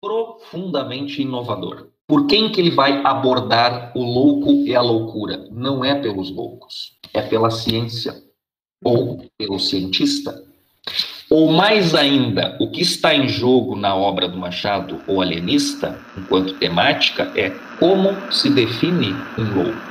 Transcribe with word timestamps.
profundamente 0.00 1.22
inovador. 1.22 1.88
Por 2.06 2.26
quem 2.26 2.50
que 2.52 2.60
ele 2.60 2.70
vai 2.70 3.02
abordar 3.04 3.92
o 3.96 4.02
louco 4.02 4.50
e 4.50 4.74
a 4.74 4.80
loucura? 4.80 5.48
Não 5.50 5.84
é 5.84 6.00
pelos 6.00 6.30
loucos, 6.30 6.92
é 7.12 7.20
pela 7.20 7.50
ciência 7.50 8.14
ou 8.84 9.24
pelo 9.36 9.58
cientista. 9.58 10.42
Ou 11.28 11.50
mais 11.50 11.94
ainda, 11.94 12.56
o 12.60 12.70
que 12.70 12.82
está 12.82 13.12
em 13.12 13.28
jogo 13.28 13.74
na 13.74 13.96
obra 13.96 14.28
do 14.28 14.38
Machado, 14.38 15.02
O 15.08 15.20
Alienista, 15.20 15.98
enquanto 16.16 16.54
temática, 16.54 17.32
é 17.34 17.50
como 17.80 18.10
se 18.30 18.48
define 18.48 19.08
um 19.36 19.54
louco. 19.56 19.85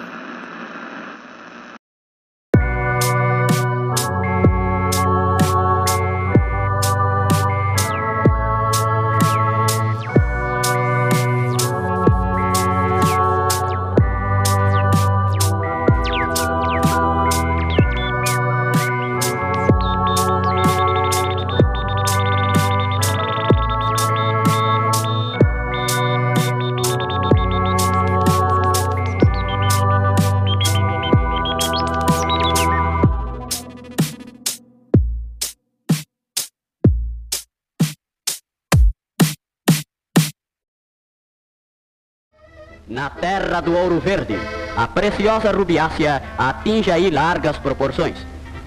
Na 42.87 43.09
terra 43.09 43.61
do 43.61 43.75
ouro 43.75 43.99
verde, 43.99 44.35
a 44.77 44.87
preciosa 44.87 45.51
rubiácea 45.51 46.21
atinge 46.37 46.91
aí 46.91 47.09
largas 47.09 47.57
proporções. 47.57 48.15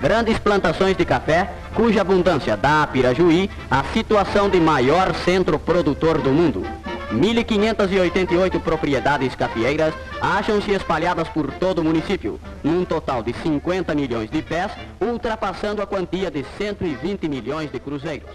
Grandes 0.01 0.37
plantações 0.41 0.97
de 0.97 1.05
café, 1.05 1.48
cuja 1.73 2.01
abundância 2.01 2.56
dá 2.56 2.83
a 2.83 2.87
Pirajuí 2.89 3.48
a 3.70 3.84
situação 3.84 4.48
de 4.48 4.59
maior 4.59 5.15
centro 5.15 5.56
produtor 5.56 6.19
do 6.19 6.31
mundo. 6.31 6.67
1.588 7.12 8.61
propriedades 8.61 9.37
cafeeiras 9.37 9.95
acham-se 10.21 10.73
espalhadas 10.73 11.28
por 11.28 11.53
todo 11.53 11.78
o 11.78 11.84
município, 11.84 12.41
num 12.62 12.84
total 12.84 13.23
de 13.23 13.33
50 13.33 13.95
milhões 13.95 14.28
de 14.28 14.43
pés, 14.43 14.73
ultrapassando 15.00 15.81
a 15.81 15.87
quantia 15.87 16.28
de 16.28 16.45
120 16.59 17.28
milhões 17.28 17.71
de 17.71 17.78
cruzeiros. 17.78 18.31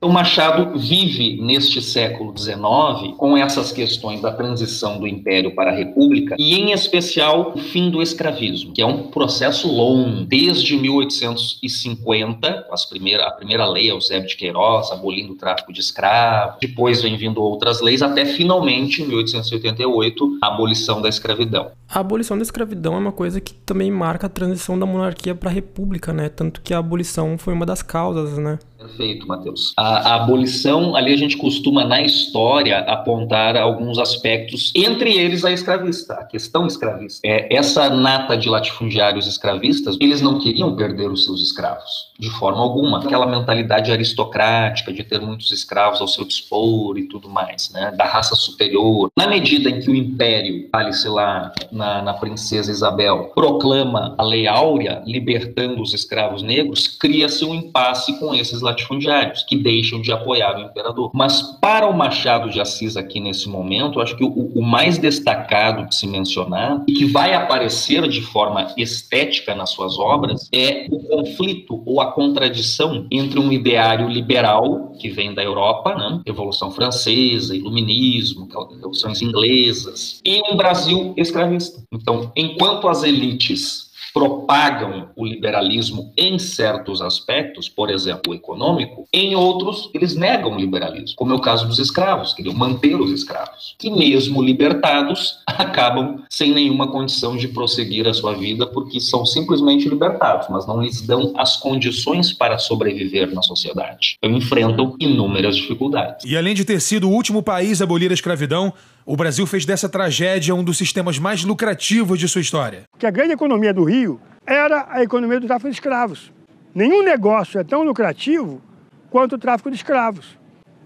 O 0.00 0.08
Machado 0.10 0.78
vive 0.78 1.40
neste 1.40 1.80
século 1.80 2.36
XIX 2.36 3.14
com 3.16 3.36
essas 3.36 3.72
questões 3.72 4.20
da 4.20 4.30
transição 4.30 4.98
do 4.98 5.08
Império 5.08 5.54
para 5.54 5.70
a 5.70 5.74
República 5.74 6.36
e, 6.38 6.54
em 6.54 6.72
especial, 6.72 7.52
o 7.54 7.58
fim 7.58 7.90
do 7.90 8.02
escravismo, 8.02 8.72
que 8.72 8.82
é 8.82 8.86
um 8.86 9.04
processo 9.04 9.66
longo, 9.66 10.24
desde 10.26 10.76
1850, 10.76 12.66
as 12.70 12.84
primeira, 12.84 13.26
a 13.26 13.30
primeira 13.30 13.66
lei, 13.66 13.90
Eusébio 13.90 14.28
de 14.28 14.36
Queiroz, 14.36 14.92
abolindo 14.92 15.32
o 15.32 15.36
tráfico 15.36 15.72
de 15.72 15.80
escravos, 15.80 16.56
depois 16.60 17.00
vem 17.00 17.16
vindo 17.16 17.42
outras 17.42 17.80
leis, 17.80 18.02
até 18.02 18.26
finalmente, 18.26 19.00
em 19.02 19.06
1888, 19.06 20.38
a 20.42 20.48
abolição 20.48 21.00
da 21.00 21.08
escravidão. 21.08 21.70
A 21.88 22.00
abolição 22.00 22.36
da 22.36 22.42
escravidão 22.42 22.94
é 22.94 22.98
uma 22.98 23.12
coisa 23.12 23.40
que 23.40 23.54
também 23.54 23.90
marca 23.90 24.26
a 24.26 24.30
transição 24.30 24.78
da 24.78 24.84
monarquia 24.84 25.34
para 25.34 25.48
a 25.48 25.52
república, 25.52 26.12
né? 26.12 26.28
Tanto 26.28 26.60
que 26.60 26.74
a 26.74 26.78
abolição 26.78 27.38
foi 27.38 27.54
uma 27.54 27.64
das 27.64 27.82
causas, 27.82 28.36
né? 28.36 28.58
Perfeito, 28.76 29.26
Matheus. 29.26 29.72
A, 29.76 30.10
a, 30.10 30.14
abolição, 30.16 30.96
ali 30.96 31.12
a 31.12 31.16
gente 31.16 31.36
costuma, 31.36 31.84
na 31.84 32.02
história, 32.02 32.78
apontar 32.80 33.56
alguns 33.56 33.98
aspectos, 33.98 34.72
entre 34.74 35.16
eles 35.16 35.44
a 35.44 35.52
escravista, 35.52 36.14
a 36.14 36.24
questão 36.24 36.66
escravista. 36.66 37.20
É, 37.24 37.54
essa 37.54 37.88
nata 37.88 38.36
de 38.36 38.48
latifundiários 38.48 39.26
escravistas, 39.26 39.96
eles 40.00 40.20
não 40.20 40.38
queriam 40.38 40.74
perder 40.74 41.10
os 41.10 41.24
seus 41.24 41.40
escravos, 41.40 42.12
de 42.18 42.28
forma 42.30 42.60
alguma. 42.60 42.98
Aquela 42.98 43.26
mentalidade 43.26 43.92
aristocrática 43.92 44.92
de 44.92 45.04
ter 45.04 45.20
muitos 45.20 45.52
escravos 45.52 46.00
ao 46.00 46.08
seu 46.08 46.24
dispor 46.24 46.98
e 46.98 47.04
tudo 47.04 47.28
mais, 47.28 47.70
né? 47.70 47.92
Da 47.96 48.04
raça 48.04 48.34
superior. 48.34 49.10
Na 49.16 49.28
medida 49.28 49.70
em 49.70 49.80
que 49.80 49.90
o 49.90 49.94
império, 49.94 50.68
fale-se 50.72 51.08
lá 51.08 51.52
na, 51.70 52.02
na 52.02 52.14
princesa 52.14 52.72
Isabel, 52.72 53.30
proclama 53.34 54.14
a 54.18 54.22
Lei 54.22 54.48
Áurea, 54.48 55.02
libertando 55.06 55.80
os 55.80 55.94
escravos 55.94 56.42
negros, 56.42 56.88
cria-se 56.88 57.44
um 57.44 57.54
impasse 57.54 58.18
com 58.18 58.34
esses 58.34 58.63
latifundiários 58.64 59.44
que 59.44 59.56
deixam 59.56 60.00
de 60.00 60.10
apoiar 60.10 60.56
o 60.56 60.62
imperador. 60.62 61.10
Mas 61.14 61.40
para 61.60 61.86
o 61.86 61.96
Machado 61.96 62.50
de 62.50 62.60
Assis 62.60 62.96
aqui 62.96 63.20
nesse 63.20 63.48
momento, 63.48 64.00
acho 64.00 64.16
que 64.16 64.24
o, 64.24 64.52
o 64.54 64.62
mais 64.62 64.98
destacado 64.98 65.88
de 65.88 65.94
se 65.94 66.06
mencionar, 66.06 66.82
e 66.88 66.92
que 66.92 67.04
vai 67.04 67.34
aparecer 67.34 68.08
de 68.08 68.20
forma 68.20 68.72
estética 68.76 69.54
nas 69.54 69.70
suas 69.70 69.98
obras, 69.98 70.48
é 70.52 70.86
o 70.90 70.98
conflito 71.00 71.82
ou 71.86 72.00
a 72.00 72.12
contradição 72.12 73.06
entre 73.10 73.38
um 73.38 73.52
ideário 73.52 74.08
liberal, 74.08 74.92
que 74.98 75.10
vem 75.10 75.34
da 75.34 75.42
Europa, 75.42 75.94
né? 75.94 76.20
Revolução 76.26 76.70
Francesa, 76.70 77.54
Iluminismo, 77.54 78.48
revoluções 78.70 79.22
inglesas, 79.22 80.20
e 80.24 80.40
um 80.50 80.56
Brasil 80.56 81.14
escravista. 81.16 81.82
Então, 81.92 82.32
enquanto 82.34 82.88
as 82.88 83.02
elites 83.02 83.83
propagam 84.14 85.08
o 85.16 85.26
liberalismo 85.26 86.12
em 86.16 86.38
certos 86.38 87.02
aspectos, 87.02 87.68
por 87.68 87.90
exemplo, 87.90 88.32
o 88.32 88.34
econômico, 88.34 89.08
em 89.12 89.34
outros 89.34 89.90
eles 89.92 90.14
negam 90.14 90.54
o 90.54 90.56
liberalismo, 90.56 91.16
como 91.16 91.32
é 91.32 91.34
o 91.34 91.40
caso 91.40 91.66
dos 91.66 91.80
escravos, 91.80 92.32
queriam 92.32 92.54
manter 92.54 92.94
os 92.94 93.10
escravos, 93.10 93.74
que 93.76 93.90
mesmo 93.90 94.40
libertados 94.40 95.40
acabam 95.44 96.22
sem 96.30 96.54
nenhuma 96.54 96.86
condição 96.86 97.36
de 97.36 97.48
prosseguir 97.48 98.06
a 98.06 98.14
sua 98.14 98.34
vida 98.34 98.68
porque 98.68 99.00
são 99.00 99.26
simplesmente 99.26 99.88
libertados, 99.88 100.46
mas 100.48 100.64
não 100.64 100.80
lhes 100.80 101.00
dão 101.00 101.32
as 101.36 101.56
condições 101.56 102.32
para 102.32 102.56
sobreviver 102.56 103.34
na 103.34 103.42
sociedade. 103.42 104.16
Então 104.22 104.36
enfrentam 104.36 104.94
inúmeras 105.00 105.56
dificuldades. 105.56 106.24
E 106.24 106.36
além 106.36 106.54
de 106.54 106.64
ter 106.64 106.80
sido 106.80 107.08
o 107.08 107.12
último 107.12 107.42
país 107.42 107.80
a 107.80 107.84
abolir 107.84 108.12
a 108.12 108.14
escravidão, 108.14 108.72
o 109.06 109.16
Brasil 109.16 109.46
fez 109.46 109.66
dessa 109.66 109.88
tragédia 109.88 110.54
um 110.54 110.64
dos 110.64 110.78
sistemas 110.78 111.18
mais 111.18 111.44
lucrativos 111.44 112.18
de 112.18 112.28
sua 112.28 112.40
história. 112.40 112.84
Que 112.98 113.06
a 113.06 113.10
grande 113.10 113.32
economia 113.32 113.72
do 113.72 113.84
Rio 113.84 114.20
era 114.46 114.86
a 114.88 115.02
economia 115.02 115.38
do 115.40 115.46
tráfico 115.46 115.68
de 115.68 115.74
escravos. 115.74 116.32
Nenhum 116.74 117.02
negócio 117.02 117.60
é 117.60 117.64
tão 117.64 117.82
lucrativo 117.82 118.62
quanto 119.10 119.34
o 119.34 119.38
tráfico 119.38 119.70
de 119.70 119.76
escravos. 119.76 120.38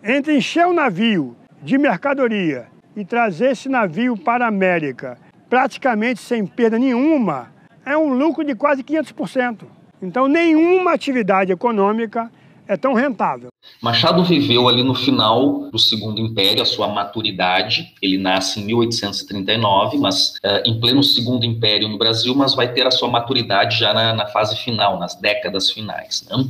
Entre 0.03 0.37
encher 0.37 0.67
o 0.67 0.73
navio 0.73 1.37
de 1.63 1.79
mercadoria 1.79 2.67
e 2.97 3.05
trazer 3.05 3.53
esse 3.53 3.69
navio 3.69 4.17
para 4.17 4.45
a 4.45 4.49
América 4.49 5.17
praticamente 5.49 6.21
sem 6.21 6.45
perda 6.45 6.79
nenhuma, 6.79 7.51
é 7.87 7.97
um 7.97 8.13
lucro 8.13 8.45
de 8.45 8.55
quase 8.55 8.83
500%. 8.83 9.63
Então, 10.03 10.29
nenhuma 10.29 10.93
atividade 10.93 11.51
econômica 11.51 12.31
é 12.69 12.77
tão 12.77 12.93
rentável. 12.93 13.49
Machado 13.83 14.23
viveu 14.23 14.69
ali 14.69 14.83
no 14.83 14.95
final 14.95 15.71
do 15.71 15.79
Segundo 15.79 16.21
Império, 16.21 16.63
a 16.63 16.67
sua 16.67 16.89
maturidade. 16.89 17.93
Ele 18.01 18.19
nasce 18.19 18.61
em 18.61 18.65
1839, 18.65 19.99
mas 19.99 20.35
uh, 20.45 20.63
em 20.65 20.79
pleno 20.79 21.03
Segundo 21.03 21.45
Império 21.45 21.89
no 21.89 21.99
Brasil, 21.99 22.35
mas 22.35 22.55
vai 22.55 22.73
ter 22.73 22.87
a 22.87 22.91
sua 22.91 23.09
maturidade 23.09 23.79
já 23.79 23.93
na, 23.95 24.13
na 24.13 24.27
fase 24.27 24.57
final, 24.57 24.99
nas 24.99 25.15
décadas 25.15 25.71
finais. 25.71 26.27
Né? 26.31 26.45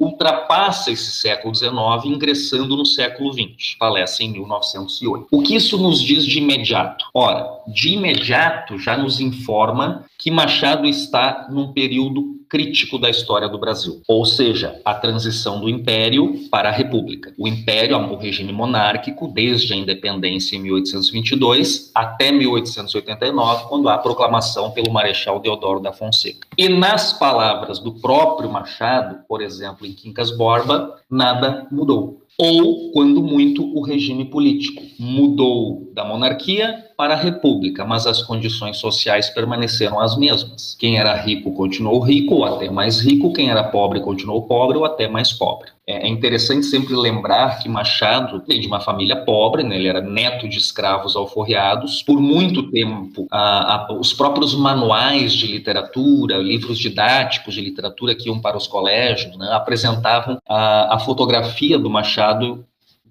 ultrapassa 0.00 0.90
esse 0.90 1.10
século 1.10 1.54
XIX, 1.54 1.74
ingressando 2.06 2.74
no 2.74 2.86
século 2.86 3.30
XX, 3.34 3.76
falece 3.78 4.24
em 4.24 4.32
1908. 4.32 5.26
O 5.30 5.42
que 5.42 5.54
isso 5.54 5.76
nos 5.76 6.00
diz 6.02 6.24
de 6.24 6.38
imediato? 6.38 7.04
Ora, 7.12 7.46
de 7.68 7.90
imediato 7.90 8.78
já 8.78 8.96
nos 8.96 9.20
informa 9.20 10.06
que 10.18 10.30
Machado 10.30 10.86
está 10.86 11.46
num 11.50 11.72
período 11.74 12.39
crítico 12.50 12.98
da 12.98 13.08
história 13.08 13.48
do 13.48 13.58
Brasil, 13.58 14.02
ou 14.08 14.26
seja, 14.26 14.80
a 14.84 14.92
transição 14.92 15.60
do 15.60 15.68
Império 15.68 16.48
para 16.50 16.68
a 16.68 16.72
República. 16.72 17.32
O 17.38 17.46
Império, 17.46 17.96
o 17.96 18.16
regime 18.16 18.52
monárquico, 18.52 19.28
desde 19.28 19.72
a 19.72 19.76
independência 19.76 20.56
em 20.56 20.60
1822 20.60 21.92
até 21.94 22.32
1889, 22.32 23.68
quando 23.68 23.88
há 23.88 23.94
a 23.94 23.98
proclamação 23.98 24.72
pelo 24.72 24.92
Marechal 24.92 25.38
Deodoro 25.38 25.78
da 25.78 25.92
Fonseca. 25.92 26.48
E 26.58 26.68
nas 26.68 27.12
palavras 27.12 27.78
do 27.78 27.92
próprio 27.92 28.50
Machado, 28.50 29.20
por 29.28 29.40
exemplo, 29.40 29.86
em 29.86 29.92
Quincas 29.92 30.36
Borba, 30.36 30.96
nada 31.08 31.68
mudou 31.70 32.19
ou, 32.40 32.90
quando 32.92 33.22
muito, 33.22 33.62
o 33.76 33.82
regime 33.82 34.24
político. 34.24 34.82
Mudou 34.98 35.90
da 35.92 36.04
monarquia 36.04 36.86
para 36.96 37.12
a 37.12 37.16
república, 37.16 37.84
mas 37.84 38.06
as 38.06 38.22
condições 38.22 38.78
sociais 38.78 39.28
permaneceram 39.28 40.00
as 40.00 40.16
mesmas. 40.16 40.74
Quem 40.78 40.98
era 40.98 41.14
rico 41.14 41.52
continuou 41.52 42.00
rico, 42.00 42.36
ou 42.36 42.44
até 42.44 42.70
mais 42.70 43.00
rico, 43.00 43.32
quem 43.32 43.50
era 43.50 43.62
pobre 43.64 44.00
continuou 44.00 44.42
pobre, 44.42 44.78
ou 44.78 44.86
até 44.86 45.06
mais 45.06 45.32
pobre. 45.32 45.70
É, 45.90 46.06
é 46.06 46.08
interessante 46.08 46.66
sempre 46.66 46.94
lembrar 46.94 47.58
que 47.58 47.68
Machado 47.68 48.42
vem 48.46 48.60
de 48.60 48.66
uma 48.66 48.80
família 48.80 49.16
pobre, 49.24 49.64
né? 49.64 49.76
ele 49.76 49.88
era 49.88 50.00
neto 50.00 50.48
de 50.48 50.58
escravos 50.58 51.16
alforreados. 51.16 52.02
Por 52.02 52.20
muito 52.20 52.70
tempo, 52.70 53.26
a, 53.30 53.74
a, 53.74 53.92
os 53.92 54.12
próprios 54.12 54.54
manuais 54.54 55.32
de 55.32 55.46
literatura, 55.46 56.38
livros 56.38 56.78
didáticos 56.78 57.54
de 57.54 57.60
literatura 57.60 58.14
que 58.14 58.28
iam 58.28 58.40
para 58.40 58.56
os 58.56 58.66
colégios, 58.66 59.36
né? 59.36 59.48
apresentavam 59.52 60.38
a, 60.48 60.94
a 60.94 60.98
fotografia 61.00 61.78
do 61.78 61.90
Machado 61.90 62.64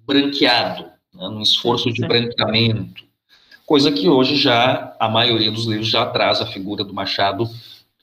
branqueado, 0.06 0.84
né? 1.14 1.28
num 1.28 1.42
esforço 1.42 1.92
de 1.92 2.06
branqueamento 2.06 3.10
coisa 3.70 3.92
que 3.92 4.08
hoje 4.08 4.34
já 4.34 4.96
a 4.98 5.08
maioria 5.08 5.48
dos 5.48 5.64
livros 5.64 5.86
já 5.86 6.04
traz 6.04 6.40
a 6.40 6.46
figura 6.46 6.82
do 6.82 6.92
Machado 6.92 7.48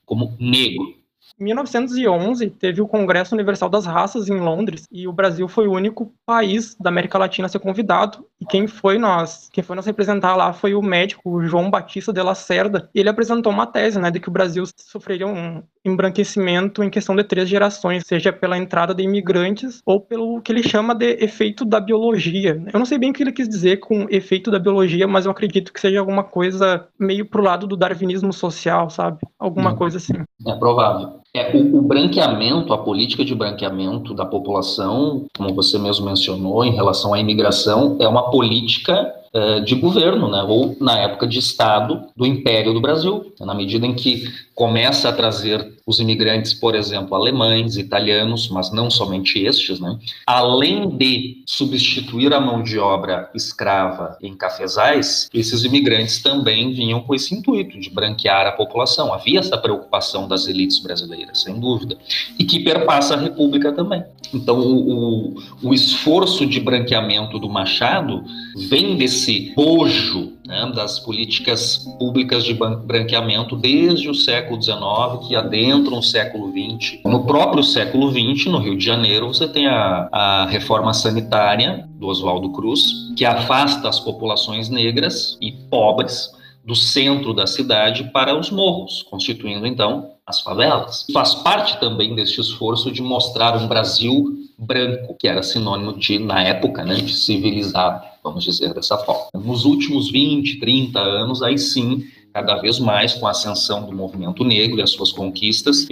como 0.05 0.33
negro. 0.39 0.96
Em 1.39 1.43
1911, 1.43 2.49
teve 2.49 2.81
o 2.81 2.87
Congresso 2.87 3.35
Universal 3.35 3.69
das 3.69 3.85
Raças 3.85 4.27
em 4.27 4.39
Londres 4.39 4.87
e 4.91 5.07
o 5.07 5.13
Brasil 5.13 5.47
foi 5.47 5.67
o 5.67 5.71
único 5.71 6.11
país 6.25 6.75
da 6.79 6.89
América 6.89 7.19
Latina 7.19 7.45
a 7.45 7.49
ser 7.49 7.59
convidado. 7.59 8.25
E 8.41 8.45
quem 8.45 8.65
foi 8.65 8.97
nós, 8.97 9.47
quem 9.53 9.63
foi 9.63 9.75
nos 9.75 9.85
representar 9.85 10.35
lá 10.35 10.51
foi 10.51 10.73
o 10.73 10.81
médico 10.81 11.43
João 11.43 11.69
Batista 11.69 12.11
de 12.11 12.21
Lacerda. 12.23 12.89
E 12.93 12.99
ele 12.99 13.09
apresentou 13.09 13.51
uma 13.51 13.67
tese, 13.67 13.99
né, 13.99 14.09
de 14.09 14.19
que 14.19 14.29
o 14.29 14.31
Brasil 14.31 14.63
sofreria 14.75 15.27
um 15.27 15.61
embranquecimento 15.87 16.83
em 16.83 16.89
questão 16.89 17.15
de 17.15 17.23
três 17.23 17.47
gerações, 17.47 18.03
seja 18.05 18.31
pela 18.31 18.57
entrada 18.57 18.93
de 18.93 19.03
imigrantes 19.03 19.81
ou 19.85 19.99
pelo 19.99 20.41
que 20.41 20.51
ele 20.51 20.63
chama 20.63 20.93
de 20.93 21.17
efeito 21.23 21.65
da 21.65 21.79
biologia. 21.79 22.61
Eu 22.71 22.79
não 22.79 22.85
sei 22.85 22.97
bem 22.97 23.11
o 23.11 23.13
que 23.13 23.23
ele 23.23 23.31
quis 23.31 23.47
dizer 23.47 23.77
com 23.77 24.07
efeito 24.09 24.51
da 24.51 24.59
biologia, 24.59 25.07
mas 25.07 25.25
eu 25.25 25.31
acredito 25.31 25.71
que 25.73 25.79
seja 25.79 25.99
alguma 25.99 26.23
coisa 26.23 26.87
meio 26.99 27.25
pro 27.25 27.43
lado 27.43 27.67
do 27.67 27.77
darwinismo 27.77 28.33
social, 28.33 28.89
sabe? 28.89 29.19
Alguma 29.39 29.71
hum. 29.71 29.75
coisa 29.75 29.97
assim. 29.97 30.13
É 30.45 30.55
provável. 30.55 31.17
É, 31.33 31.55
o, 31.55 31.77
o, 31.77 31.81
branqueamento, 31.81 32.73
a 32.73 32.77
política 32.79 33.23
de 33.23 33.35
branqueamento 33.35 34.13
da 34.13 34.25
população, 34.25 35.27
como 35.37 35.53
você 35.53 35.77
mesmo 35.77 36.05
mencionou, 36.05 36.65
em 36.65 36.73
relação 36.73 37.13
à 37.13 37.19
imigração, 37.19 37.97
é 37.99 38.07
uma 38.07 38.31
política 38.31 39.13
uh, 39.33 39.61
de 39.63 39.75
governo, 39.75 40.29
né, 40.29 40.41
ou 40.43 40.75
na 40.79 40.97
época 40.97 41.27
de 41.27 41.37
Estado 41.37 42.07
do 42.15 42.25
Império 42.25 42.73
do 42.73 42.81
Brasil, 42.81 43.31
na 43.39 43.53
medida 43.53 43.85
em 43.85 43.93
que 43.93 44.23
começa 44.57 45.09
a 45.09 45.13
trazer 45.13 45.75
os 45.85 45.99
imigrantes, 45.99 46.51
por 46.51 46.73
exemplo, 46.73 47.13
alemães, 47.13 47.77
italianos, 47.77 48.49
mas 48.49 48.71
não 48.71 48.89
somente 48.89 49.37
estes, 49.37 49.79
né? 49.79 49.99
Além 50.25 50.89
de 50.97 51.43
substituir 51.45 52.33
a 52.33 52.41
mão 52.41 52.63
de 52.63 52.79
obra 52.79 53.29
escrava 53.35 54.17
em 54.19 54.35
cafezais, 54.35 55.29
esses 55.31 55.63
imigrantes 55.63 56.23
também 56.23 56.73
vinham 56.73 57.01
com 57.01 57.13
esse 57.13 57.35
intuito 57.35 57.79
de 57.79 57.91
branquear 57.91 58.47
a 58.47 58.51
população. 58.51 59.13
Havia 59.13 59.41
essa 59.41 59.59
preocupação 59.59 60.27
das 60.27 60.47
elites 60.47 60.79
brasileiras, 60.79 61.43
sem 61.43 61.59
dúvida, 61.59 61.95
e 62.39 62.43
que 62.43 62.59
perpassa 62.59 63.13
a 63.13 63.17
República 63.17 63.71
também. 63.71 64.03
Então, 64.33 64.59
o, 64.59 65.33
o, 65.35 65.35
o 65.61 65.73
esforço 65.73 66.47
de 66.47 66.59
branqueamento 66.59 67.37
do 67.37 67.47
Machado 67.47 68.23
vem 68.55 68.97
desse 68.97 69.53
bojo 69.55 70.33
né, 70.47 70.71
das 70.73 70.97
políticas 70.97 71.85
públicas 71.99 72.45
de 72.45 72.53
branqueamento 72.53 73.55
desde 73.57 74.09
o 74.09 74.15
século 74.15 74.61
XIX, 74.61 75.27
que 75.27 75.35
adentram 75.35 75.99
o 75.99 76.03
século 76.03 76.51
XX. 76.51 77.01
No 77.05 77.25
próprio 77.25 77.61
século 77.61 78.09
XX, 78.09 78.45
no 78.45 78.57
Rio 78.57 78.77
de 78.77 78.85
Janeiro, 78.85 79.27
você 79.27 79.47
tem 79.47 79.67
a, 79.67 80.07
a 80.09 80.45
reforma 80.45 80.93
sanitária 80.93 81.85
do 81.99 82.07
Oswaldo 82.07 82.51
Cruz, 82.53 83.13
que 83.17 83.25
afasta 83.25 83.89
as 83.89 83.99
populações 83.99 84.69
negras 84.69 85.37
e 85.41 85.51
pobres 85.51 86.31
do 86.65 86.75
centro 86.75 87.33
da 87.33 87.45
cidade 87.45 88.05
para 88.11 88.37
os 88.37 88.49
morros, 88.49 89.03
constituindo 89.09 89.67
então 89.67 90.11
as 90.25 90.41
favelas. 90.41 91.05
Faz 91.13 91.35
parte 91.35 91.77
também 91.79 92.15
deste 92.15 92.39
esforço 92.39 92.91
de 92.91 93.01
mostrar 93.01 93.57
um 93.57 93.67
Brasil 93.67 94.46
branco, 94.57 95.15
que 95.19 95.27
era 95.27 95.43
sinônimo 95.43 95.93
de, 95.97 96.17
na 96.19 96.41
época, 96.41 96.83
né, 96.83 96.95
de 96.95 97.13
civilizado, 97.13 98.03
vamos 98.23 98.43
dizer 98.43 98.73
dessa 98.73 98.97
forma. 98.97 99.27
Nos 99.33 99.65
últimos 99.65 100.09
20, 100.11 100.59
30 100.59 100.99
anos, 100.99 101.43
aí 101.43 101.57
sim, 101.57 102.05
cada 102.33 102.55
vez 102.57 102.79
mais 102.79 103.13
com 103.13 103.27
a 103.27 103.31
ascensão 103.31 103.85
do 103.85 103.95
movimento 103.95 104.43
negro 104.43 104.79
e 104.79 104.81
as 104.81 104.91
suas 104.91 105.11
conquistas, 105.11 105.87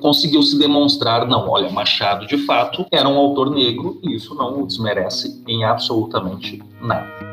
conseguiu 0.00 0.42
se 0.42 0.58
demonstrar, 0.58 1.26
não, 1.26 1.48
olha, 1.48 1.70
Machado 1.70 2.26
de 2.26 2.38
fato 2.38 2.86
era 2.92 3.08
um 3.08 3.16
autor 3.16 3.50
negro 3.50 4.00
e 4.02 4.14
isso 4.14 4.34
não 4.34 4.62
o 4.62 4.66
desmerece 4.66 5.42
em 5.46 5.64
absolutamente 5.64 6.62
nada. 6.80 7.27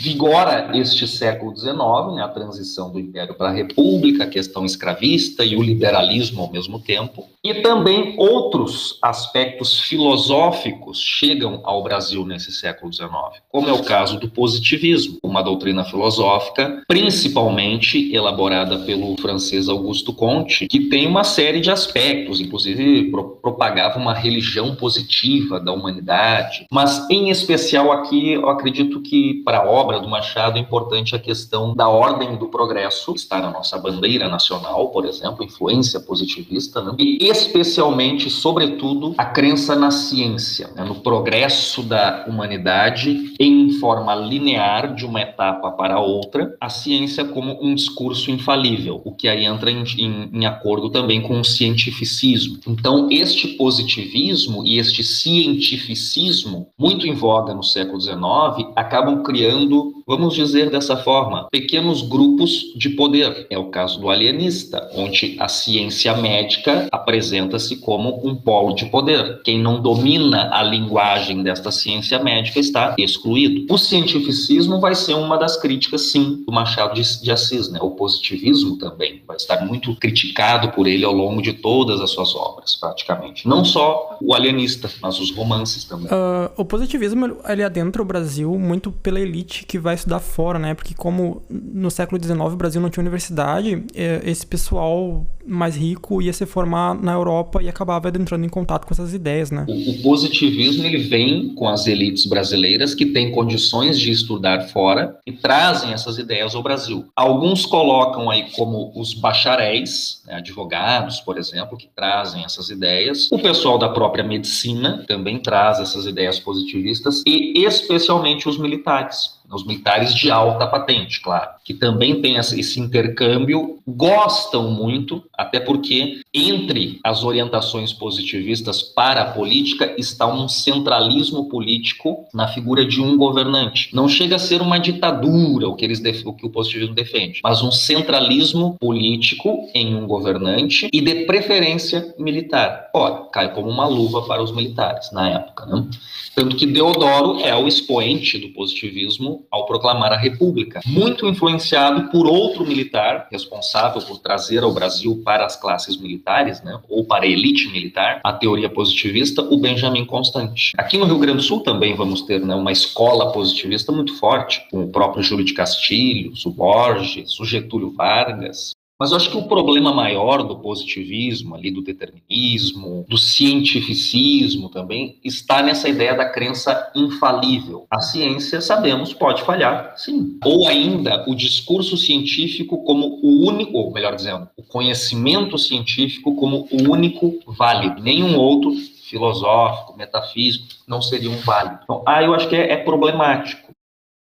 Vigora 0.00 0.70
este 0.74 1.06
século 1.06 1.54
XIX, 1.54 1.74
né, 2.14 2.22
a 2.22 2.28
transição 2.28 2.90
do 2.90 2.98
Império 2.98 3.34
para 3.34 3.50
a 3.50 3.52
República, 3.52 4.24
a 4.24 4.26
questão 4.26 4.64
escravista 4.64 5.44
e 5.44 5.54
o 5.54 5.62
liberalismo 5.62 6.40
ao 6.40 6.50
mesmo 6.50 6.80
tempo. 6.80 7.28
E 7.42 7.54
também 7.62 8.14
outros 8.18 8.98
aspectos 9.00 9.80
filosóficos 9.80 11.00
chegam 11.00 11.62
ao 11.64 11.82
Brasil 11.82 12.26
nesse 12.26 12.52
século 12.52 12.92
XIX, 12.92 13.10
como 13.48 13.66
é 13.66 13.72
o 13.72 13.82
caso 13.82 14.20
do 14.20 14.28
positivismo, 14.28 15.18
uma 15.22 15.40
doutrina 15.40 15.82
filosófica 15.82 16.82
principalmente 16.86 18.14
elaborada 18.14 18.80
pelo 18.80 19.16
francês 19.18 19.70
Augusto 19.70 20.12
Comte, 20.12 20.68
que 20.68 20.90
tem 20.90 21.06
uma 21.06 21.24
série 21.24 21.60
de 21.60 21.70
aspectos, 21.70 22.40
inclusive 22.40 23.10
pro 23.10 23.30
propagava 23.40 23.98
uma 23.98 24.12
religião 24.12 24.74
positiva 24.74 25.58
da 25.58 25.72
humanidade, 25.72 26.66
mas 26.70 27.08
em 27.08 27.30
especial 27.30 27.90
aqui 27.90 28.32
eu 28.32 28.50
acredito 28.50 29.00
que 29.00 29.42
para 29.44 29.60
a 29.60 29.70
obra 29.70 29.98
do 29.98 30.08
Machado 30.08 30.58
é 30.58 30.60
importante 30.60 31.16
a 31.16 31.18
questão 31.18 31.74
da 31.74 31.88
ordem 31.88 32.36
do 32.36 32.48
progresso, 32.48 33.14
que 33.14 33.20
está 33.20 33.40
na 33.40 33.50
nossa 33.50 33.78
bandeira 33.78 34.28
nacional, 34.28 34.90
por 34.90 35.06
exemplo, 35.06 35.42
influência 35.42 36.00
positivista, 36.00 36.82
né? 36.82 36.94
e 36.98 37.29
especialmente, 37.30 38.28
sobretudo, 38.28 39.14
a 39.16 39.24
crença 39.24 39.76
na 39.76 39.90
ciência, 39.90 40.70
né? 40.74 40.84
no 40.84 40.96
progresso 40.96 41.82
da 41.82 42.24
humanidade 42.28 43.34
em 43.38 43.70
forma 43.72 44.14
linear 44.14 44.94
de 44.94 45.06
uma 45.06 45.20
etapa 45.20 45.70
para 45.72 46.00
outra, 46.00 46.56
a 46.60 46.68
ciência 46.68 47.24
como 47.24 47.58
um 47.62 47.74
discurso 47.74 48.30
infalível, 48.30 49.00
o 49.04 49.12
que 49.12 49.28
aí 49.28 49.44
entra 49.44 49.70
em, 49.70 49.82
em, 49.98 50.30
em 50.32 50.46
acordo 50.46 50.90
também 50.90 51.20
com 51.22 51.40
o 51.40 51.44
cientificismo. 51.44 52.58
Então, 52.66 53.08
este 53.10 53.48
positivismo 53.48 54.64
e 54.64 54.78
este 54.78 55.02
cientificismo, 55.02 56.68
muito 56.78 57.06
em 57.06 57.14
voga 57.14 57.54
no 57.54 57.62
século 57.62 58.00
XIX, 58.00 58.70
acabam 58.76 59.22
criando 59.22 59.99
vamos 60.10 60.34
dizer 60.34 60.70
dessa 60.70 60.96
forma, 60.96 61.46
pequenos 61.52 62.02
grupos 62.02 62.72
de 62.74 62.88
poder. 62.90 63.46
É 63.48 63.56
o 63.56 63.66
caso 63.66 64.00
do 64.00 64.10
alienista, 64.10 64.90
onde 64.92 65.36
a 65.38 65.46
ciência 65.46 66.16
médica 66.16 66.88
apresenta-se 66.90 67.76
como 67.76 68.20
um 68.26 68.34
polo 68.34 68.74
de 68.74 68.86
poder. 68.86 69.40
Quem 69.44 69.62
não 69.62 69.80
domina 69.80 70.50
a 70.52 70.64
linguagem 70.64 71.44
desta 71.44 71.70
ciência 71.70 72.18
médica 72.18 72.58
está 72.58 72.96
excluído. 72.98 73.72
O 73.72 73.78
cientificismo 73.78 74.80
vai 74.80 74.96
ser 74.96 75.14
uma 75.14 75.36
das 75.36 75.56
críticas, 75.56 76.10
sim, 76.10 76.42
do 76.44 76.52
Machado 76.52 77.00
de 77.00 77.30
Assis, 77.30 77.70
né? 77.70 77.78
O 77.80 77.92
positivismo 77.92 78.78
também 78.78 79.22
vai 79.28 79.36
estar 79.36 79.64
muito 79.64 79.94
criticado 79.94 80.72
por 80.72 80.88
ele 80.88 81.04
ao 81.04 81.12
longo 81.12 81.40
de 81.40 81.52
todas 81.52 82.00
as 82.00 82.10
suas 82.10 82.34
obras, 82.34 82.74
praticamente. 82.74 83.46
Não 83.46 83.64
só 83.64 84.18
o 84.20 84.34
alienista, 84.34 84.90
mas 85.00 85.20
os 85.20 85.30
romances 85.30 85.84
também. 85.84 86.06
Uh, 86.06 86.50
o 86.56 86.64
positivismo 86.64 87.36
ele 87.48 87.62
adentra 87.62 88.02
o 88.02 88.04
Brasil 88.04 88.58
muito 88.58 88.90
pela 88.90 89.20
elite 89.20 89.64
que 89.64 89.78
vai 89.78 89.99
estudar 90.00 90.20
fora, 90.20 90.58
né? 90.58 90.74
Porque 90.74 90.94
como 90.94 91.42
no 91.48 91.90
século 91.90 92.22
XIX 92.22 92.38
o 92.40 92.56
Brasil 92.56 92.80
não 92.80 92.90
tinha 92.90 93.02
universidade, 93.02 93.84
é, 93.94 94.20
esse 94.24 94.46
pessoal 94.46 95.26
mais 95.46 95.76
rico 95.76 96.20
ia 96.22 96.32
se 96.32 96.46
formar 96.46 96.94
na 96.94 97.12
Europa 97.12 97.62
e 97.62 97.68
acabava 97.68 98.08
entrando 98.08 98.44
em 98.44 98.48
contato 98.48 98.86
com 98.86 98.94
essas 98.94 99.14
ideias, 99.14 99.50
né? 99.50 99.66
O, 99.68 100.02
positivismo 100.02 100.84
ele 100.84 100.98
vem 100.98 101.54
com 101.54 101.68
as 101.68 101.86
elites 101.86 102.26
brasileiras 102.26 102.94
que 102.94 103.06
têm 103.06 103.32
condições 103.32 103.98
de 103.98 104.10
estudar 104.10 104.68
fora 104.68 105.16
e 105.26 105.32
trazem 105.32 105.92
essas 105.92 106.18
ideias 106.18 106.54
ao 106.54 106.62
Brasil. 106.62 107.06
Alguns 107.14 107.66
colocam 107.66 108.30
aí 108.30 108.50
como 108.52 108.92
os 108.94 109.14
bacharéis, 109.14 110.22
né, 110.26 110.34
advogados, 110.36 111.20
por 111.20 111.38
exemplo, 111.38 111.76
que 111.76 111.88
trazem 111.94 112.44
essas 112.44 112.70
ideias. 112.70 113.30
O 113.30 113.38
pessoal 113.38 113.78
da 113.78 113.88
própria 113.88 114.24
medicina 114.24 115.04
também 115.06 115.38
traz 115.38 115.80
essas 115.80 116.06
ideias 116.06 116.38
positivistas 116.38 117.22
e 117.26 117.64
especialmente 117.64 118.48
os 118.48 118.58
militares 118.58 119.39
Os 119.50 119.66
militares 119.66 120.14
de 120.14 120.30
alta 120.30 120.66
patente, 120.66 121.20
claro, 121.20 121.50
que 121.64 121.74
também 121.74 122.20
têm 122.20 122.36
esse 122.36 122.78
intercâmbio, 122.78 123.80
gostam 123.86 124.70
muito, 124.70 125.22
até 125.36 125.58
porque 125.58 126.20
entre 126.32 127.00
as 127.04 127.24
orientações 127.24 127.92
positivistas 127.92 128.82
para 128.82 129.22
a 129.22 129.32
política 129.32 129.94
está 129.98 130.26
um 130.26 130.48
centralismo 130.48 131.48
político 131.48 132.24
na 132.32 132.46
figura 132.48 132.84
de 132.84 133.00
um 133.00 133.16
governante. 133.16 133.90
Não 133.94 134.08
chega 134.08 134.36
a 134.36 134.38
ser 134.38 134.62
uma 134.62 134.78
ditadura, 134.78 135.68
o 135.68 135.74
que, 135.74 135.84
eles 135.84 136.00
o, 136.24 136.32
que 136.32 136.46
o 136.46 136.50
positivismo 136.50 136.94
defende, 136.94 137.40
mas 137.42 137.62
um 137.62 137.72
centralismo 137.72 138.76
político 138.78 139.68
em 139.74 139.94
um 139.94 140.06
governante 140.06 140.88
e 140.92 141.00
de 141.00 141.26
preferência 141.26 142.14
militar. 142.18 142.90
Ora, 142.94 143.24
cai 143.32 143.52
como 143.52 143.68
uma 143.68 143.86
luva 143.86 144.22
para 144.22 144.42
os 144.42 144.54
militares 144.54 145.10
na 145.12 145.28
época. 145.28 145.66
Né? 145.66 145.86
Tanto 146.34 146.56
que 146.56 146.66
Deodoro 146.66 147.40
é 147.40 147.54
o 147.54 147.66
expoente 147.66 148.38
do 148.38 148.50
positivismo 148.50 149.39
ao 149.50 149.66
proclamar 149.66 150.12
a 150.12 150.16
República, 150.16 150.80
muito 150.84 151.26
influenciado 151.26 152.10
por 152.10 152.26
outro 152.26 152.66
militar 152.66 153.28
responsável 153.30 154.02
por 154.02 154.18
trazer 154.18 154.62
ao 154.62 154.72
Brasil 154.72 155.22
para 155.24 155.44
as 155.44 155.56
classes 155.56 155.96
militares, 155.96 156.62
né, 156.62 156.78
ou 156.88 157.04
para 157.04 157.24
a 157.24 157.28
elite 157.28 157.68
militar, 157.68 158.20
a 158.24 158.32
teoria 158.32 158.68
positivista, 158.68 159.42
o 159.42 159.58
Benjamin 159.58 160.04
Constant. 160.04 160.72
Aqui 160.76 160.96
no 160.96 161.06
Rio 161.06 161.18
Grande 161.18 161.38
do 161.38 161.42
Sul 161.42 161.62
também 161.62 161.94
vamos 161.94 162.22
ter 162.22 162.40
né, 162.40 162.54
uma 162.54 162.72
escola 162.72 163.32
positivista 163.32 163.92
muito 163.92 164.16
forte, 164.18 164.66
com 164.70 164.84
o 164.84 164.88
próprio 164.88 165.22
Júlio 165.22 165.44
de 165.44 165.54
Castilhos, 165.54 166.44
o 166.46 166.50
Borges, 166.50 167.38
o 167.38 167.44
Getúlio 167.44 167.92
Vargas, 167.92 168.72
mas 169.00 169.12
eu 169.12 169.16
acho 169.16 169.30
que 169.30 169.38
o 169.38 169.48
problema 169.48 169.94
maior 169.94 170.42
do 170.42 170.58
positivismo, 170.58 171.54
ali 171.54 171.70
do 171.70 171.80
determinismo, 171.80 173.06
do 173.08 173.16
cientificismo 173.16 174.68
também, 174.68 175.18
está 175.24 175.62
nessa 175.62 175.88
ideia 175.88 176.14
da 176.14 176.28
crença 176.28 176.92
infalível. 176.94 177.86
A 177.90 177.98
ciência, 177.98 178.60
sabemos, 178.60 179.14
pode 179.14 179.40
falhar, 179.42 179.94
sim. 179.96 180.38
Ou 180.44 180.68
ainda 180.68 181.24
o 181.26 181.34
discurso 181.34 181.96
científico 181.96 182.84
como 182.84 183.18
o 183.22 183.48
único, 183.48 183.78
ou 183.78 183.90
melhor 183.90 184.14
dizendo, 184.14 184.46
o 184.54 184.62
conhecimento 184.62 185.56
científico 185.56 186.36
como 186.36 186.68
o 186.70 186.92
único 186.92 187.38
válido. 187.46 188.02
Nenhum 188.02 188.36
outro 188.36 188.70
filosófico, 189.10 189.96
metafísico, 189.96 190.66
não 190.86 191.00
seria 191.00 191.30
um 191.30 191.38
válido. 191.38 191.80
Então, 191.84 192.02
ah, 192.06 192.22
eu 192.22 192.34
acho 192.34 192.48
que 192.48 192.54
é, 192.54 192.72
é 192.72 192.76
problemático. 192.76 193.69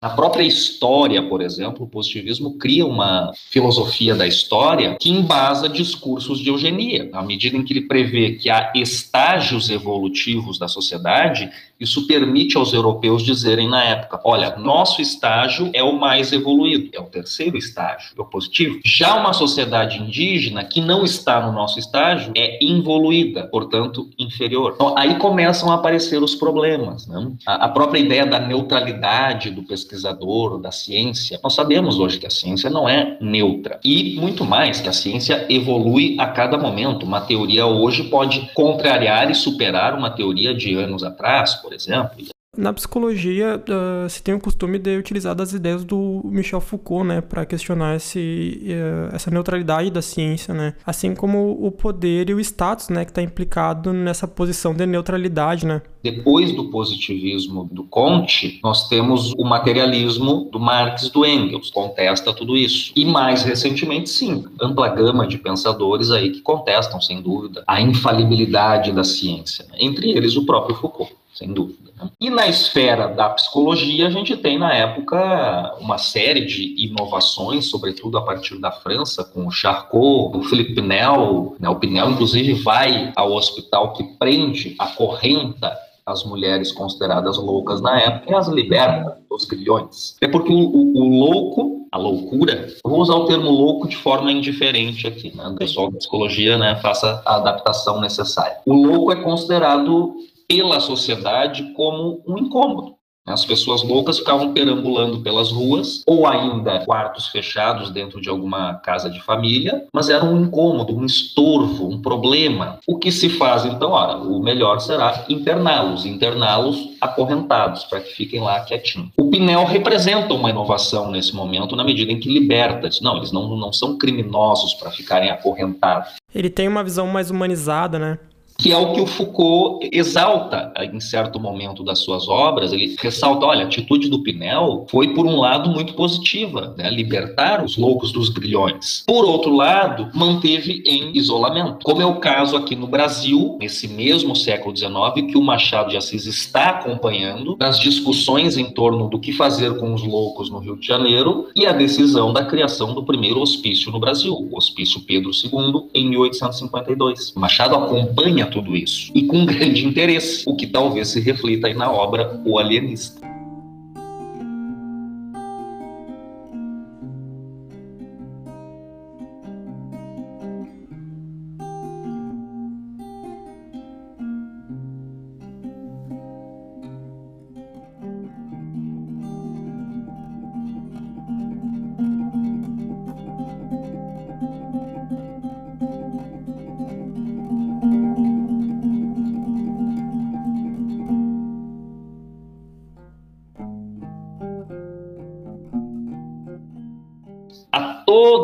Na 0.02 0.10
própria 0.10 0.44
história, 0.44 1.24
por 1.28 1.42
exemplo, 1.42 1.86
o 1.86 1.90
positivismo 1.90 2.58
cria 2.58 2.86
uma 2.86 3.32
filosofia 3.50 4.14
da 4.14 4.28
história 4.28 4.98
que 5.00 5.10
embasa 5.10 5.68
discursos 5.68 6.40
de 6.40 6.50
eugenia. 6.50 7.10
À 7.14 7.24
medida 7.24 7.58
em 7.58 7.64
que 7.64 7.74
ele 7.74 7.88
prevê 7.88 8.34
que 8.34 8.50
há 8.50 8.72
estágios 8.76 9.70
evolutivos 9.70 10.60
da 10.60 10.68
sociedade, 10.68 11.50
isso 11.80 12.08
permite 12.08 12.58
aos 12.58 12.74
europeus 12.74 13.24
dizerem 13.24 13.68
na 13.68 13.84
época: 13.84 14.20
olha, 14.24 14.56
nosso 14.58 15.02
estágio 15.02 15.70
é 15.74 15.84
o 15.84 16.00
mais 16.00 16.32
evoluído, 16.32 16.90
é 16.94 17.00
o 17.00 17.06
terceiro 17.06 17.58
estágio, 17.58 18.14
é 18.18 18.22
o 18.22 18.26
positivo. 18.26 18.80
Já 18.86 19.16
uma 19.16 19.34
sociedade 19.34 20.02
indígena 20.02 20.64
que 20.64 20.80
não 20.80 21.04
está 21.04 21.46
no 21.46 21.52
nosso 21.52 21.78
estágio 21.78 22.32
é 22.36 22.64
involuída, 22.64 23.48
portanto, 23.48 24.10
inferior. 24.18 24.74
Então, 24.76 24.98
aí 24.98 25.16
começam 25.16 25.72
a 25.72 25.76
aparecer 25.76 26.22
os 26.24 26.36
problemas. 26.36 27.08
Né? 27.08 27.32
A, 27.46 27.66
a 27.66 27.70
própria 27.70 28.00
ideia 28.00 28.26
da 28.26 28.40
neutralidade 28.40 29.50
do 29.50 29.64
pesquisador, 29.64 30.60
da 30.60 30.72
ciência. 30.72 31.40
Nós 31.44 31.54
sabemos 31.54 32.00
hoje 32.00 32.20
que 32.20 32.28
a 32.28 32.32
ciência 32.32 32.70
não 32.70 32.88
é 32.88 33.18
neutra. 33.20 33.80
E 33.84 34.16
muito 34.20 34.46
mais, 34.46 34.80
que 34.80 34.90
a 34.90 34.94
ciência 34.94 35.46
evolui 35.50 36.16
a 36.20 36.28
cada 36.28 36.58
momento. 36.58 37.06
Uma 37.06 37.22
teoria 37.22 37.66
hoje 37.66 38.04
pode 38.04 38.50
contrariar 38.54 39.30
e 39.30 39.36
superar 39.36 39.98
uma 39.98 40.10
teoria 40.10 40.54
de 40.54 40.74
anos 40.76 41.04
atrás 41.04 41.65
por 41.66 41.74
exemplo. 41.74 42.12
Na 42.58 42.72
psicologia, 42.72 43.62
uh, 43.68 44.10
se 44.10 44.24
tem 44.24 44.34
o 44.34 44.40
costume 44.40 44.80
de 44.80 44.98
utilizar 44.98 45.36
das 45.36 45.52
ideias 45.52 45.84
do 45.84 46.22
Michel 46.24 46.62
Foucault, 46.62 47.06
né, 47.06 47.20
para 47.20 47.46
questionar 47.46 47.98
esse, 47.98 48.62
uh, 48.64 49.14
essa 49.14 49.30
neutralidade 49.30 49.92
da 49.92 50.02
ciência, 50.02 50.54
né, 50.54 50.74
assim 50.86 51.14
como 51.14 51.52
o 51.52 51.70
poder 51.70 52.30
e 52.30 52.34
o 52.34 52.40
status, 52.40 52.88
né, 52.88 53.04
que 53.04 53.12
está 53.12 53.22
implicado 53.22 53.92
nessa 53.92 54.26
posição 54.26 54.74
de 54.74 54.86
neutralidade, 54.86 55.66
né. 55.66 55.82
Depois 56.06 56.52
do 56.52 56.66
positivismo 56.66 57.68
do 57.72 57.84
Comte, 57.84 58.60
nós 58.64 58.88
temos 58.88 59.34
o 59.40 59.44
materialismo 59.44 60.48
do 60.52 60.60
Marx 60.60 61.10
do 61.10 61.26
Engels, 61.26 61.72
contesta 61.72 62.32
tudo 62.32 62.56
isso. 62.56 62.92
E 62.96 63.04
mais 63.04 63.42
recentemente, 63.42 64.12
sim, 64.12 64.46
ampla 64.62 64.88
gama 64.90 65.26
de 65.26 65.40
pensadores 65.40 66.12
aí 66.12 66.30
que 66.30 66.42
contestam, 66.42 67.02
sem 67.02 67.24
dúvida, 67.24 67.64
a 67.66 67.82
infalibilidade 67.82 68.92
da 68.92 69.04
ciência, 69.04 69.66
né? 69.68 69.78
entre 69.80 70.12
eles 70.12 70.36
o 70.36 70.46
próprio 70.46 70.76
Foucault 70.76 71.12
sem 71.34 71.52
dúvida. 71.52 71.92
Né? 71.98 72.10
E 72.22 72.30
na 72.30 72.48
esfera 72.48 73.08
da 73.08 73.30
psicologia, 73.30 74.08
a 74.08 74.10
gente 74.12 74.38
tem 74.38 74.58
na 74.58 74.74
época 74.74 75.76
uma 75.80 75.98
série 75.98 76.46
de 76.46 76.76
inovações, 76.78 77.66
sobretudo 77.66 78.18
a 78.18 78.22
partir 78.22 78.58
da 78.58 78.72
França, 78.72 79.24
com 79.24 79.46
o 79.46 79.52
Charcot, 79.52 80.38
o 80.38 80.44
Philippe 80.44 80.76
Pinel. 80.76 81.56
Né? 81.60 81.68
O 81.68 81.76
Pinel, 81.76 82.12
inclusive, 82.12 82.54
vai 82.54 83.12
ao 83.16 83.34
hospital 83.34 83.94
que 83.94 84.04
prende, 84.18 84.76
acorrenta 84.80 85.76
as 86.06 86.24
mulheres 86.24 86.72
consideradas 86.72 87.38
loucas 87.38 87.82
na 87.82 88.00
época 88.00 88.32
e 88.32 88.36
as 88.36 88.48
liberta 88.48 89.18
dos 89.30 89.46
grilhões. 89.46 90.16
É 90.22 90.28
porque 90.28 90.54
o, 90.54 90.58
o, 90.58 90.98
o, 91.00 91.20
louco, 91.20 91.88
a 91.92 91.98
loucura, 91.98 92.68
vou 92.84 93.00
usar 93.00 93.16
o 93.16 93.26
termo 93.26 93.50
louco 93.50 93.88
de 93.88 93.98
forma 93.98 94.32
indiferente 94.32 95.08
aqui, 95.08 95.36
né? 95.36 95.48
O 95.48 95.56
pessoal 95.56 95.90
da 95.90 95.98
psicologia, 95.98 96.58
né, 96.58 96.76
faça 96.76 97.22
a 97.26 97.38
adaptação 97.38 98.00
necessária. 98.00 98.58
O 98.66 98.74
louco 98.74 99.12
é 99.12 99.16
considerado 99.16 100.16
pela 100.48 100.80
sociedade 100.80 101.74
como 101.74 102.22
um 102.28 102.38
incômodo. 102.38 102.96
As 103.28 103.44
pessoas 103.44 103.82
loucas 103.82 104.20
ficavam 104.20 104.54
perambulando 104.54 105.20
pelas 105.20 105.52
ruas, 105.52 106.04
ou 106.06 106.28
ainda 106.28 106.86
quartos 106.86 107.28
fechados 107.28 107.90
dentro 107.90 108.22
de 108.22 108.30
alguma 108.30 108.76
casa 108.76 109.10
de 109.10 109.20
família, 109.22 109.84
mas 109.92 110.10
era 110.10 110.24
um 110.24 110.44
incômodo, 110.44 110.96
um 110.96 111.04
estorvo, 111.04 111.90
um 111.90 112.00
problema. 112.00 112.78
O 112.88 113.00
que 113.00 113.12
se 113.12 113.30
faz 113.30 113.66
então? 113.66 113.92
Ora, 113.92 114.18
o 114.18 114.40
melhor 114.40 114.80
será 114.80 115.26
interná-los, 115.28 116.06
interná-los 116.06 116.90
acorrentados, 117.02 117.84
para 117.86 118.00
que 118.00 118.14
fiquem 118.14 118.42
lá 118.42 118.60
quietinhos. 118.60 119.10
O 119.18 119.30
Pinel 119.32 119.66
representa 119.66 120.34
uma 120.34 120.52
inovação 120.52 121.10
nesse 121.10 121.36
momento, 121.36 121.76
na 121.76 121.84
medida 121.84 122.12
em 122.12 122.20
que 122.20 122.32
liberta. 122.32 122.88
Diz, 122.88 123.02
não, 123.02 123.18
eles 123.18 123.32
não, 123.32 123.58
não 123.58 123.74
são 123.74 123.98
criminosos 123.98 124.76
para 124.76 124.92
ficarem 124.92 125.32
acorrentados. 125.32 126.14
Ele 126.34 126.50
tem 126.50 126.68
uma 126.68 126.84
visão 126.84 127.08
mais 127.08 127.32
humanizada, 127.32 127.98
né? 127.98 128.20
Que 128.58 128.72
é 128.72 128.78
o 128.78 128.94
que 128.94 129.02
o 129.02 129.06
Foucault 129.06 129.88
exalta 129.92 130.74
em 130.92 131.00
certo 131.00 131.40
momento 131.40 131.84
das 131.84 132.00
suas 132.00 132.28
obras. 132.28 132.72
Ele 132.72 132.96
ressalta: 133.00 133.46
olha, 133.46 133.64
a 133.64 133.68
atitude 133.68 134.10
do 134.10 134.24
Pinel 134.24 134.86
foi, 134.90 135.14
por 135.14 135.26
um 135.26 135.40
lado, 135.40 135.70
muito 135.70 135.94
positiva, 135.94 136.74
né? 136.78 136.90
libertar 136.90 137.64
os 137.64 137.78
loucos 137.78 138.12
dos 138.12 138.30
grilhões. 138.30 139.04
Por 139.06 139.26
outro 139.26 139.56
lado, 139.56 140.10
manteve 140.14 140.84
em 140.86 141.16
isolamento, 141.18 141.84
como 141.84 142.02
é 142.02 142.06
o 142.06 142.20
caso 142.20 142.56
aqui 142.56 142.76
no 142.76 142.88
Brasil, 142.88 143.58
nesse 143.60 143.88
mesmo 143.88 144.36
século 144.36 144.76
XIX, 144.76 145.32
que 145.32 145.38
o 145.38 145.42
Machado 145.42 145.90
de 145.90 145.98
Assis 145.98 146.26
está 146.26 146.70
acompanhando 146.70 147.58
nas 147.60 147.80
discussões 147.80 148.58
em 148.58 148.66
torno 148.72 149.10
do 149.10 149.20
que 149.20 149.32
fazer 149.34 149.78
com 149.78 149.94
os 149.94 150.04
loucos 150.04 150.50
no 150.50 150.60
Rio 150.60 150.78
de 150.78 150.88
Janeiro 150.88 151.50
e 151.56 151.66
a 151.66 151.72
decisão 151.72 152.32
da 152.32 152.46
criação 152.46 152.94
do 152.94 153.04
primeiro 153.04 153.42
hospício 153.42 153.92
no 153.92 154.00
Brasil, 154.00 154.34
o 154.34 154.58
Hospício 154.58 155.02
Pedro 155.02 155.32
II, 155.32 155.90
em 155.94 156.10
1852. 156.10 157.34
Machado 157.36 157.76
acompanha 157.76 158.45
tudo 158.46 158.76
isso 158.76 159.12
e 159.14 159.24
com 159.24 159.46
grande 159.46 159.86
interesse, 159.86 160.44
o 160.46 160.56
que 160.56 160.68
talvez 160.68 161.10
se 161.10 161.20
reflita 161.20 161.68
aí 161.68 161.74
na 161.74 161.92
obra 161.92 162.40
O 162.46 162.60
Alienista. 162.60 163.25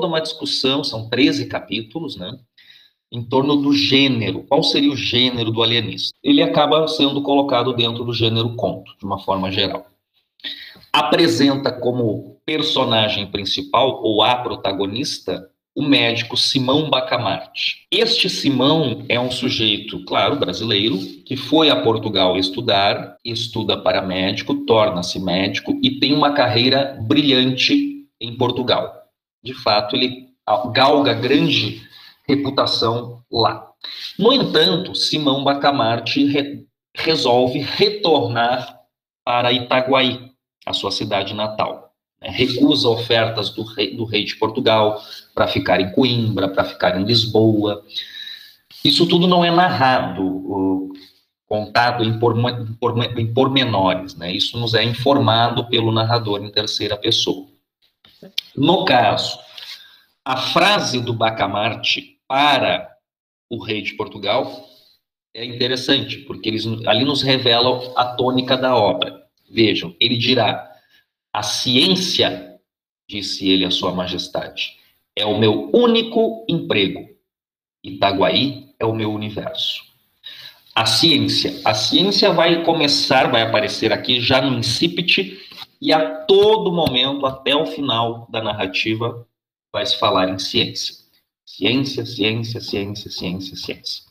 Toda 0.02 0.08
uma 0.08 0.20
discussão, 0.20 0.84
são 0.84 1.08
13 1.08 1.46
capítulos, 1.46 2.18
né? 2.18 2.36
Em 3.12 3.24
torno 3.24 3.58
do 3.58 3.72
gênero. 3.72 4.44
Qual 4.50 4.64
seria 4.64 4.92
o 4.92 4.96
gênero 4.96 5.52
do 5.52 5.62
alienista? 5.62 6.18
Ele 6.24 6.42
acaba 6.42 6.88
sendo 6.88 7.22
colocado 7.22 7.74
dentro 7.74 8.04
do 8.04 8.14
gênero 8.14 8.56
conto, 8.56 8.94
de 8.98 9.06
uma 9.06 9.20
forma 9.20 9.52
geral. 9.52 9.86
Apresenta 10.92 11.72
como 11.72 12.38
personagem 12.46 13.28
principal, 13.28 14.02
ou 14.02 14.24
a 14.24 14.36
protagonista, 14.38 15.48
o 15.76 15.84
médico 15.84 16.36
Simão 16.36 16.90
Bacamarte. 16.90 17.86
Este 17.92 18.28
Simão 18.28 19.06
é 19.08 19.20
um 19.20 19.30
sujeito, 19.30 20.04
claro, 20.06 20.38
brasileiro, 20.38 20.98
que 21.26 21.38
foi 21.38 21.70
a 21.70 21.82
Portugal 21.82 22.38
estudar, 22.38 23.18
estuda 23.24 23.78
para 23.78 24.02
médico, 24.02 24.66
torna-se 24.66 25.20
médico 25.20 25.80
e 25.82 26.00
tem 26.00 26.14
uma 26.14 26.34
carreira 26.34 26.98
brilhante 27.02 28.06
em 28.20 28.36
Portugal. 28.36 29.01
De 29.44 29.54
fato, 29.54 29.96
ele 29.96 30.30
galga 30.74 31.14
grande 31.14 31.82
reputação 32.28 33.24
lá. 33.32 33.68
No 34.18 34.32
entanto, 34.34 34.96
Simão 34.96 35.44
Bacamarte 35.44 36.26
re 36.26 36.66
resolve 36.94 37.60
retornar 37.60 38.82
para 39.24 39.54
Itaguaí, 39.54 40.30
a 40.66 40.74
sua 40.74 40.92
cidade 40.92 41.34
natal. 41.34 41.94
Né, 42.22 42.30
recusa 42.30 42.90
ofertas 42.90 43.50
do 43.50 43.64
rei, 43.64 43.96
do 43.96 44.04
rei 44.04 44.26
de 44.26 44.36
Portugal 44.36 45.02
para 45.34 45.48
ficar 45.48 45.80
em 45.80 45.92
Coimbra, 45.92 46.50
para 46.50 46.66
ficar 46.66 47.00
em 47.00 47.06
Lisboa. 47.06 47.84
Isso 48.84 49.08
tudo 49.08 49.26
não 49.26 49.44
é 49.44 49.52
narrado, 49.52 50.92
contado 51.48 52.04
em, 52.04 52.20
pormenores, 53.34 54.16
né? 54.16 54.32
Isso 54.32 54.58
nos 54.58 54.74
é 54.74 54.84
informado 54.84 55.68
pelo 55.68 55.92
narrador 55.92 56.44
em 56.44 56.52
terceira 56.52 56.98
pessoa. 56.98 57.51
No 58.56 58.86
caso, 58.86 59.40
a 60.24 60.38
frase 60.38 61.00
do 61.00 61.14
Bacamarte 61.14 62.18
para 62.28 62.90
o 63.50 63.62
rei 63.64 63.82
de 63.82 63.94
Portugal 63.94 64.66
é 65.34 65.46
interessante, 65.46 66.18
porque 66.20 66.50
eles 66.50 66.66
ali 66.86 67.04
nos 67.06 67.22
revelam 67.22 67.94
a 67.96 68.06
tônica 68.16 68.58
da 68.58 68.76
obra. 68.76 69.24
Vejam, 69.50 69.96
ele 70.00 70.18
dirá: 70.18 70.70
a 71.34 71.44
ciência, 71.44 72.58
disse 73.08 73.50
ele 73.50 73.66
a 73.66 73.72
Sua 73.72 73.94
Majestade, 73.94 74.78
é 75.16 75.26
o 75.26 75.38
meu 75.38 75.70
único 75.74 76.46
emprego. 76.48 77.10
Itaguaí 77.84 78.70
é 78.80 78.86
o 78.86 78.94
meu 78.94 79.12
universo. 79.12 79.84
A 80.74 80.86
ciência. 80.86 81.60
A 81.66 81.74
ciência 81.74 82.32
vai 82.32 82.64
começar, 82.64 83.30
vai 83.30 83.42
aparecer 83.42 83.92
aqui 83.92 84.22
já 84.22 84.42
no 84.42 84.58
incipit 84.58 85.38
e 85.82 85.92
a 85.92 86.24
todo 86.26 86.72
momento, 86.72 87.26
até 87.26 87.56
o 87.56 87.66
final 87.66 88.28
da 88.30 88.42
narrativa, 88.42 89.28
vai 89.74 89.86
se 89.86 89.98
falar 89.98 90.30
em 90.30 90.38
ciência. 90.38 90.96
Ciência, 91.46 92.06
ciência, 92.06 92.62
ciência, 92.62 93.10
ciência, 93.10 93.56
ciência. 93.56 94.04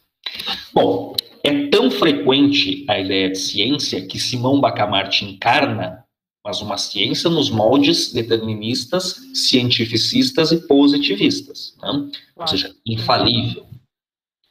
Bom, 0.74 1.14
é 1.44 1.68
tão 1.68 1.90
frequente 1.90 2.84
a 2.88 2.98
ideia 2.98 3.30
de 3.30 3.38
ciência 3.38 4.06
que 4.06 4.18
Simão 4.18 4.60
Bacamarte 4.60 5.24
encarna 5.24 6.04
mas 6.44 6.60
uma 6.62 6.78
ciência 6.78 7.28
nos 7.28 7.50
moldes 7.50 8.12
deterministas, 8.12 9.20
cientificistas 9.34 10.52
e 10.52 10.66
positivistas, 10.66 11.76
né? 11.82 12.10
Ou 12.34 12.46
seja, 12.46 12.74
infalível, 12.86 13.66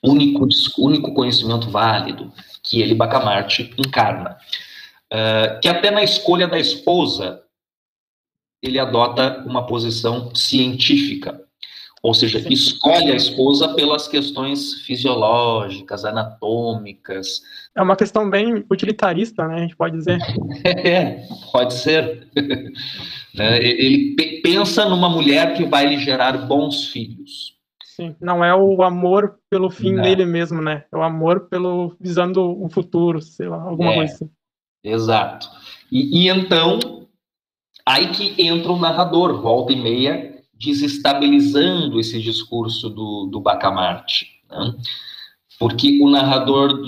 único, 0.03 0.47
único 0.77 1.13
conhecimento 1.13 1.69
válido 1.69 2.31
que 2.63 2.79
ele, 2.81 2.93
Bacamarte, 2.93 3.73
encarna. 3.77 4.37
Uh, 5.11 5.59
que 5.59 5.67
até 5.67 5.89
na 5.89 6.03
escolha 6.03 6.47
da 6.47 6.59
esposa 6.59 7.43
ele 8.61 8.77
adota 8.77 9.43
uma 9.45 9.65
posição 9.65 10.33
científica, 10.35 11.41
ou 12.01 12.13
seja, 12.13 12.39
escolhe 12.49 13.11
a 13.11 13.15
esposa 13.15 13.73
pelas 13.73 14.07
questões 14.07 14.75
fisiológicas, 14.83 16.05
anatômicas. 16.05 17.41
É 17.75 17.81
uma 17.81 17.95
questão 17.95 18.29
bem 18.29 18.65
utilitarista, 18.71 19.47
né? 19.47 19.55
A 19.55 19.59
gente 19.59 19.75
pode 19.75 19.97
dizer. 19.97 20.19
É, 20.65 21.23
pode 21.51 21.73
ser. 21.73 22.27
Né, 23.31 23.63
ele 23.63 24.41
pensa 24.41 24.89
numa 24.89 25.07
mulher 25.07 25.55
que 25.55 25.63
vai 25.63 25.85
lhe 25.85 25.99
gerar 25.99 26.35
bons 26.47 26.87
filhos. 26.87 27.53
Sim, 27.85 28.15
não 28.19 28.43
é 28.43 28.55
o 28.55 28.81
amor 28.81 29.35
pelo 29.51 29.69
fim 29.69 29.93
não. 29.93 30.01
dele 30.01 30.25
mesmo, 30.25 30.59
né? 30.63 30.83
É 30.91 30.97
o 30.97 31.03
amor 31.03 31.41
pelo 31.41 31.95
visando 32.01 32.41
o 32.41 32.67
futuro, 32.69 33.21
sei 33.21 33.47
lá, 33.47 33.61
alguma 33.61 33.91
é, 33.91 33.95
coisa 33.97 34.13
assim. 34.15 34.29
Exato. 34.83 35.49
E, 35.91 36.23
e 36.23 36.29
então, 36.29 37.07
aí 37.85 38.09
que 38.11 38.41
entra 38.41 38.71
o 38.71 38.79
narrador, 38.79 39.41
volta 39.41 39.73
e 39.73 39.75
meia, 39.75 40.43
desestabilizando 40.53 41.99
esse 41.99 42.21
discurso 42.21 42.89
do, 42.89 43.27
do 43.31 43.39
Bacamarte. 43.39 44.41
Né? 44.49 44.75
Porque 45.57 45.99
o 46.01 46.09
narrador 46.09 46.79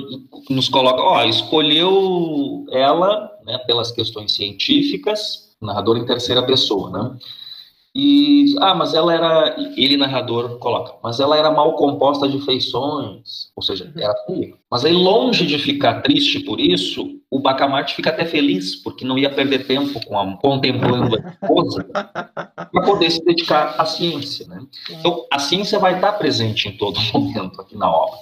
nos 0.49 0.69
coloca, 0.69 1.01
ó, 1.01 1.23
escolheu 1.25 2.65
ela 2.71 3.29
né, 3.45 3.57
pelas 3.59 3.91
questões 3.91 4.33
científicas, 4.33 5.55
narrador 5.61 5.97
em 5.97 6.05
terceira 6.05 6.43
pessoa, 6.43 6.89
né? 6.89 7.17
E, 7.93 8.55
ah, 8.59 8.73
mas 8.73 8.93
ela 8.93 9.13
era, 9.13 9.55
ele 9.75 9.97
narrador 9.97 10.57
coloca, 10.59 10.93
mas 11.03 11.19
ela 11.19 11.37
era 11.37 11.51
mal 11.51 11.75
composta 11.75 12.27
de 12.27 12.39
feições, 12.45 13.51
ou 13.53 13.61
seja, 13.61 13.91
era 13.97 14.15
feia. 14.25 14.53
Mas 14.69 14.85
aí, 14.85 14.93
longe 14.93 15.45
de 15.45 15.57
ficar 15.59 16.01
triste 16.01 16.39
por 16.39 16.61
isso, 16.61 17.19
o 17.29 17.39
Bacamarte 17.39 17.93
fica 17.93 18.09
até 18.09 18.23
feliz, 18.23 18.77
porque 18.77 19.03
não 19.03 19.17
ia 19.17 19.29
perder 19.29 19.67
tempo 19.67 19.99
com 20.05 20.17
a, 20.17 20.37
contemplando 20.37 21.17
a 21.17 21.29
esposa 21.29 21.83
para 21.83 22.81
poder 22.85 23.09
se 23.09 23.23
dedicar 23.25 23.75
à 23.77 23.85
ciência, 23.85 24.47
né? 24.47 24.61
Então, 24.89 25.25
a 25.29 25.39
ciência 25.39 25.77
vai 25.77 25.95
estar 25.95 26.13
presente 26.13 26.69
em 26.69 26.77
todo 26.77 26.97
momento 27.13 27.59
aqui 27.59 27.77
na 27.77 27.91
obra. 27.91 28.17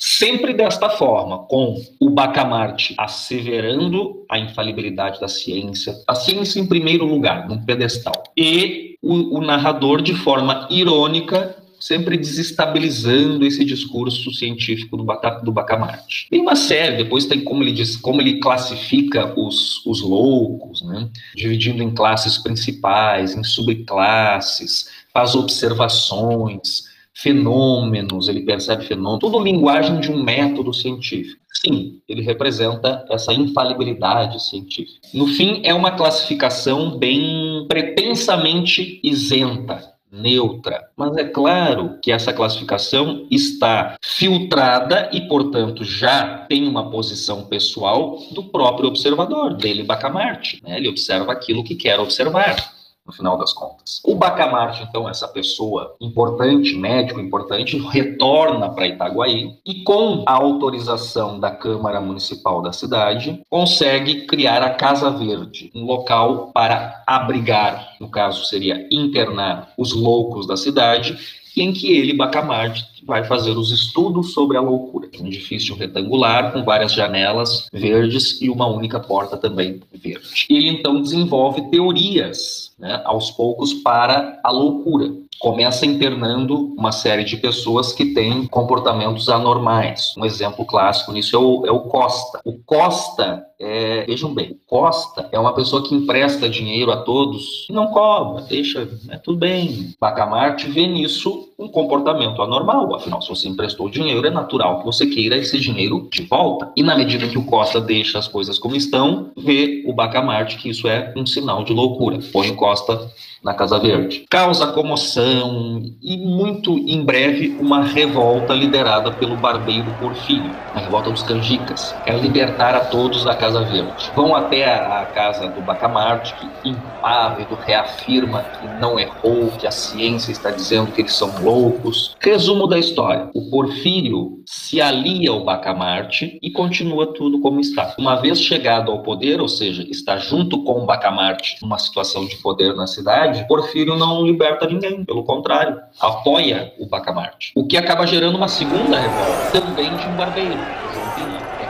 Sempre 0.00 0.52
desta 0.52 0.90
forma, 0.90 1.38
com 1.46 1.80
o 2.00 2.10
Bacamarte 2.10 2.94
asseverando 2.98 4.24
a 4.30 4.38
infalibilidade 4.38 5.20
da 5.20 5.28
ciência, 5.28 5.94
a 6.06 6.14
ciência 6.14 6.60
em 6.60 6.66
primeiro 6.66 7.04
lugar, 7.04 7.48
num 7.48 7.64
pedestal, 7.64 8.22
e 8.36 8.93
o, 9.04 9.38
o 9.38 9.40
narrador, 9.40 10.00
de 10.00 10.14
forma 10.14 10.66
irônica, 10.70 11.56
sempre 11.78 12.16
desestabilizando 12.16 13.44
esse 13.44 13.62
discurso 13.62 14.30
científico 14.32 14.96
do, 14.96 15.04
do 15.42 15.52
Bacamarte. 15.52 16.26
Tem 16.30 16.40
uma 16.40 16.56
série, 16.56 16.96
depois 16.96 17.26
tem 17.26 17.44
como 17.44 17.62
ele 17.62 17.72
diz, 17.72 17.96
como 17.96 18.22
ele 18.22 18.40
classifica 18.40 19.38
os, 19.38 19.84
os 19.84 20.00
loucos, 20.00 20.80
né? 20.82 21.10
dividindo 21.36 21.82
em 21.82 21.90
classes 21.90 22.38
principais, 22.38 23.36
em 23.36 23.44
subclasses, 23.44 24.88
faz 25.12 25.34
observações, 25.34 26.84
fenômenos, 27.12 28.28
ele 28.28 28.40
percebe 28.40 28.86
fenômenos, 28.86 29.20
tudo 29.20 29.44
linguagem 29.44 30.00
de 30.00 30.10
um 30.10 30.22
método 30.22 30.72
científico. 30.72 31.44
Sim, 31.64 32.00
ele 32.08 32.22
representa 32.22 33.04
essa 33.10 33.32
infalibilidade 33.32 34.42
científica. 34.42 35.00
No 35.14 35.26
fim, 35.28 35.60
é 35.64 35.72
uma 35.72 35.92
classificação 35.92 36.98
bem 36.98 37.43
pretensamente 37.66 39.00
isenta, 39.02 39.94
neutra. 40.10 40.88
Mas 40.96 41.16
é 41.16 41.24
claro 41.24 41.98
que 42.00 42.12
essa 42.12 42.32
classificação 42.32 43.26
está 43.30 43.96
filtrada 44.02 45.10
e, 45.12 45.22
portanto, 45.22 45.84
já 45.84 46.38
tem 46.48 46.66
uma 46.66 46.90
posição 46.90 47.44
pessoal 47.44 48.18
do 48.32 48.44
próprio 48.44 48.88
observador, 48.88 49.54
dele 49.54 49.82
Bacamarte. 49.82 50.60
Né? 50.62 50.76
Ele 50.76 50.88
observa 50.88 51.32
aquilo 51.32 51.64
que 51.64 51.74
quer 51.74 51.98
observar 51.98 52.73
no 53.06 53.12
final 53.12 53.36
das 53.36 53.52
contas. 53.52 54.00
O 54.04 54.14
Bacamarte, 54.14 54.82
então, 54.82 55.08
essa 55.08 55.28
pessoa 55.28 55.94
importante, 56.00 56.76
médico 56.76 57.20
importante, 57.20 57.78
retorna 57.78 58.70
para 58.70 58.86
Itaguaí 58.86 59.58
e, 59.66 59.82
com 59.82 60.24
a 60.26 60.32
autorização 60.32 61.38
da 61.38 61.50
Câmara 61.50 62.00
Municipal 62.00 62.62
da 62.62 62.72
cidade, 62.72 63.42
consegue 63.50 64.26
criar 64.26 64.62
a 64.62 64.70
Casa 64.70 65.10
Verde, 65.10 65.70
um 65.74 65.84
local 65.84 66.50
para 66.52 67.02
abrigar, 67.06 67.94
no 68.00 68.08
caso 68.08 68.44
seria 68.46 68.86
internar, 68.90 69.72
os 69.76 69.92
loucos 69.92 70.46
da 70.46 70.56
cidade, 70.56 71.43
em 71.62 71.72
que 71.72 71.92
ele, 71.92 72.12
Bacamarte, 72.12 72.84
vai 73.06 73.24
fazer 73.24 73.52
os 73.52 73.70
estudos 73.70 74.32
sobre 74.32 74.56
a 74.56 74.60
loucura. 74.60 75.08
Um 75.20 75.26
edifício 75.26 75.74
retangular 75.74 76.52
com 76.52 76.64
várias 76.64 76.92
janelas 76.92 77.68
verdes 77.72 78.40
e 78.40 78.48
uma 78.48 78.66
única 78.66 78.98
porta 78.98 79.36
também 79.36 79.80
verde. 79.92 80.46
Ele 80.48 80.68
então 80.68 81.00
desenvolve 81.00 81.62
teorias, 81.70 82.72
né, 82.78 83.00
aos 83.04 83.30
poucos, 83.30 83.74
para 83.74 84.40
a 84.42 84.50
loucura 84.50 85.12
começa 85.38 85.86
internando 85.86 86.74
uma 86.76 86.92
série 86.92 87.24
de 87.24 87.36
pessoas 87.36 87.92
que 87.92 88.06
têm 88.14 88.46
comportamentos 88.46 89.28
anormais. 89.28 90.14
Um 90.16 90.24
exemplo 90.24 90.64
clássico 90.64 91.12
nisso 91.12 91.36
é 91.36 91.38
o, 91.38 91.66
é 91.66 91.70
o 91.70 91.80
Costa. 91.80 92.40
O 92.44 92.58
Costa, 92.64 93.44
é, 93.58 94.04
vejam 94.06 94.34
bem, 94.34 94.58
Costa 94.66 95.28
é 95.30 95.38
uma 95.38 95.54
pessoa 95.54 95.82
que 95.86 95.94
empresta 95.94 96.48
dinheiro 96.48 96.90
a 96.90 96.98
todos 96.98 97.66
e 97.68 97.72
não 97.72 97.88
cobra, 97.88 98.42
deixa, 98.42 98.88
é 99.10 99.16
tudo 99.18 99.38
bem. 99.38 99.94
Bacamarte 100.00 100.68
vê 100.70 100.86
nisso 100.86 101.48
um 101.58 101.68
comportamento 101.68 102.42
anormal. 102.42 102.94
Afinal, 102.94 103.22
se 103.22 103.28
você 103.28 103.48
emprestou 103.48 103.88
dinheiro, 103.88 104.26
é 104.26 104.30
natural 104.30 104.78
que 104.80 104.84
você 104.84 105.06
queira 105.06 105.36
esse 105.36 105.58
dinheiro 105.58 106.08
de 106.10 106.22
volta. 106.22 106.70
E 106.76 106.82
na 106.82 106.96
medida 106.96 107.28
que 107.28 107.38
o 107.38 107.44
Costa 107.44 107.80
deixa 107.80 108.18
as 108.18 108.28
coisas 108.28 108.58
como 108.58 108.76
estão, 108.76 109.30
vê 109.36 109.84
o 109.86 109.92
Bacamarte 109.92 110.56
que 110.56 110.68
isso 110.68 110.88
é 110.88 111.12
um 111.16 111.26
sinal 111.26 111.64
de 111.64 111.72
loucura. 111.72 112.18
Põe 112.32 112.50
o 112.50 112.56
Costa 112.56 113.10
na 113.44 113.52
Casa 113.52 113.78
Verde. 113.78 114.24
Causa 114.30 114.68
comoção 114.68 115.82
e, 116.02 116.16
muito 116.16 116.78
em 116.78 117.04
breve, 117.04 117.56
uma 117.60 117.82
revolta 117.82 118.54
liderada 118.54 119.12
pelo 119.12 119.36
barbeiro 119.36 119.92
Porfírio, 120.00 120.50
a 120.74 120.80
revolta 120.80 121.10
dos 121.10 121.22
canjicas. 121.22 121.94
Quer 122.04 122.18
libertar 122.18 122.74
a 122.74 122.80
todos 122.86 123.22
da 123.22 123.34
Casa 123.34 123.62
Verde. 123.64 124.10
Vão 124.16 124.34
até 124.34 124.64
a, 124.64 125.04
casa 125.14 125.48
do 125.48 125.60
Bacamarte, 125.60 126.34
que 126.34 126.70
impávido 126.70 127.58
reafirma 127.66 128.42
que 128.42 128.66
não 128.80 128.98
errou, 128.98 129.52
que 129.58 129.66
a 129.66 129.70
ciência 129.70 130.32
está 130.32 130.50
dizendo 130.50 130.90
que 130.90 131.02
eles 131.02 131.12
são 131.12 131.30
loucos. 131.44 132.16
Resumo 132.18 132.66
da 132.66 132.78
história: 132.78 133.30
o 133.34 133.50
Porfírio 133.50 134.42
se 134.46 134.80
alia 134.80 135.30
ao 135.30 135.44
Bacamarte 135.44 136.38
e 136.42 136.50
continua 136.50 137.12
tudo 137.12 137.40
como 137.40 137.60
está. 137.60 137.94
Uma 137.98 138.16
vez 138.16 138.40
chegado 138.40 138.90
ao 138.90 139.02
poder, 139.02 139.40
ou 139.40 139.48
seja, 139.48 139.86
está 139.88 140.16
junto 140.16 140.62
com 140.64 140.82
o 140.82 140.86
Bacamarte 140.86 141.58
numa 141.62 141.78
situação 141.78 142.26
de 142.26 142.36
poder 142.36 142.74
na 142.74 142.86
cidade, 142.86 143.46
Porfírio 143.46 143.96
não 143.96 144.24
liberta 144.24 144.66
ninguém, 144.66 145.04
pelo 145.04 145.24
contrário, 145.24 145.78
apoia 146.00 146.72
o 146.78 146.86
Bacamarte. 146.86 147.52
O 147.54 147.66
que 147.66 147.76
acaba 147.76 148.06
gerando 148.06 148.36
uma 148.36 148.48
segunda 148.48 148.98
revolta, 148.98 149.60
também 149.60 149.94
de 149.96 150.06
um 150.06 150.16
barbeiro. 150.16 151.03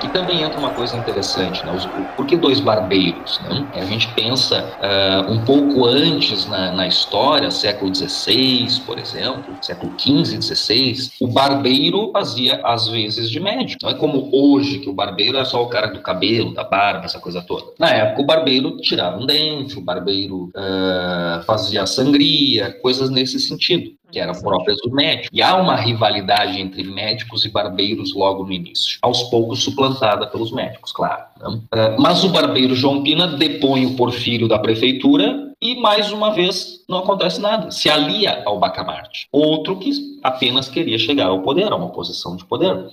Aqui 0.05 0.13
também 0.13 0.43
entra 0.43 0.59
uma 0.59 0.71
coisa 0.71 0.99
interessante, 0.99 1.65
né? 1.65 1.73
Os, 1.75 1.87
por 2.15 2.27
que 2.27 2.37
dois 2.37 2.61
barbeiros? 2.61 3.41
Né? 3.49 3.67
A 3.75 3.85
gente 3.87 4.07
pensa 4.09 4.63
uh, 4.63 5.33
um 5.33 5.43
pouco 5.47 5.87
antes 5.87 6.47
na, 6.47 6.73
na, 6.73 6.87
história, 6.87 7.51
século 7.51 7.95
XVI, 7.95 8.69
por 8.85 8.99
exemplo, 8.99 9.57
século 9.63 9.95
XV, 9.99 10.43
XVI, 10.43 11.11
o 11.21 11.27
barbeiro 11.27 12.11
fazia 12.13 12.61
às 12.63 12.87
vezes 12.87 13.31
de 13.31 13.41
médico. 13.41 13.79
Não 13.83 13.91
é 13.91 13.95
como 13.95 14.29
hoje, 14.31 14.79
que 14.79 14.91
o 14.91 14.93
barbeiro 14.93 15.39
é 15.39 15.45
só 15.45 15.63
o 15.63 15.69
cara 15.69 15.87
do 15.87 16.01
cabelo, 16.01 16.53
da 16.53 16.65
barba, 16.65 17.07
essa 17.07 17.19
coisa 17.19 17.41
toda. 17.41 17.73
Na 17.79 17.89
época, 17.89 18.21
o 18.21 18.27
barbeiro 18.27 18.77
tirava 18.77 19.19
um 19.19 19.25
dente, 19.25 19.79
o 19.79 19.81
barbeiro 19.81 20.51
uh, 20.55 21.43
fazia 21.47 21.87
sangria, 21.87 22.73
coisas 22.83 23.09
nesse 23.09 23.41
sentido 23.41 23.95
que 24.15 24.21
eram 24.21 24.33
próprias 24.41 24.79
do 24.81 24.93
médico. 24.93 25.29
E 25.35 25.43
há 25.43 25.57
uma 25.57 25.75
rivalidade 25.75 26.61
entre 26.61 26.85
médicos 26.85 27.45
e 27.45 27.49
barbeiros 27.49 28.15
logo 28.15 28.45
no 28.45 28.53
início, 28.53 28.99
aos 29.03 29.25
poucos 29.25 29.65
suplantada 29.65 30.25
pelos 30.29 30.53
médicos, 30.53 30.93
claro. 30.93 31.25
Né? 31.41 31.61
É, 31.73 31.97
mas 31.99 32.23
o 32.23 32.29
barbeiro 32.29 32.77
João 32.77 33.03
Pina 33.03 33.27
depõe 33.27 33.85
o 33.87 33.97
Porfírio 33.97 34.47
da 34.47 34.59
prefeitura 34.59 35.53
e, 35.61 35.75
mais 35.75 36.13
uma 36.13 36.31
vez, 36.31 36.85
não 36.89 36.99
acontece 36.99 37.41
nada. 37.41 37.73
Se 37.73 37.91
alia 37.91 38.45
ao 38.47 38.61
Bacamarte, 38.61 39.27
outro 39.33 39.77
que 39.77 39.91
apenas 40.23 40.69
queria 40.69 40.99
chegar 40.99 41.27
ao 41.27 41.43
poder, 41.43 41.73
a 41.73 41.77
uma 41.77 41.91
posição 41.91 42.37
de 42.37 42.45
poder. 42.45 42.87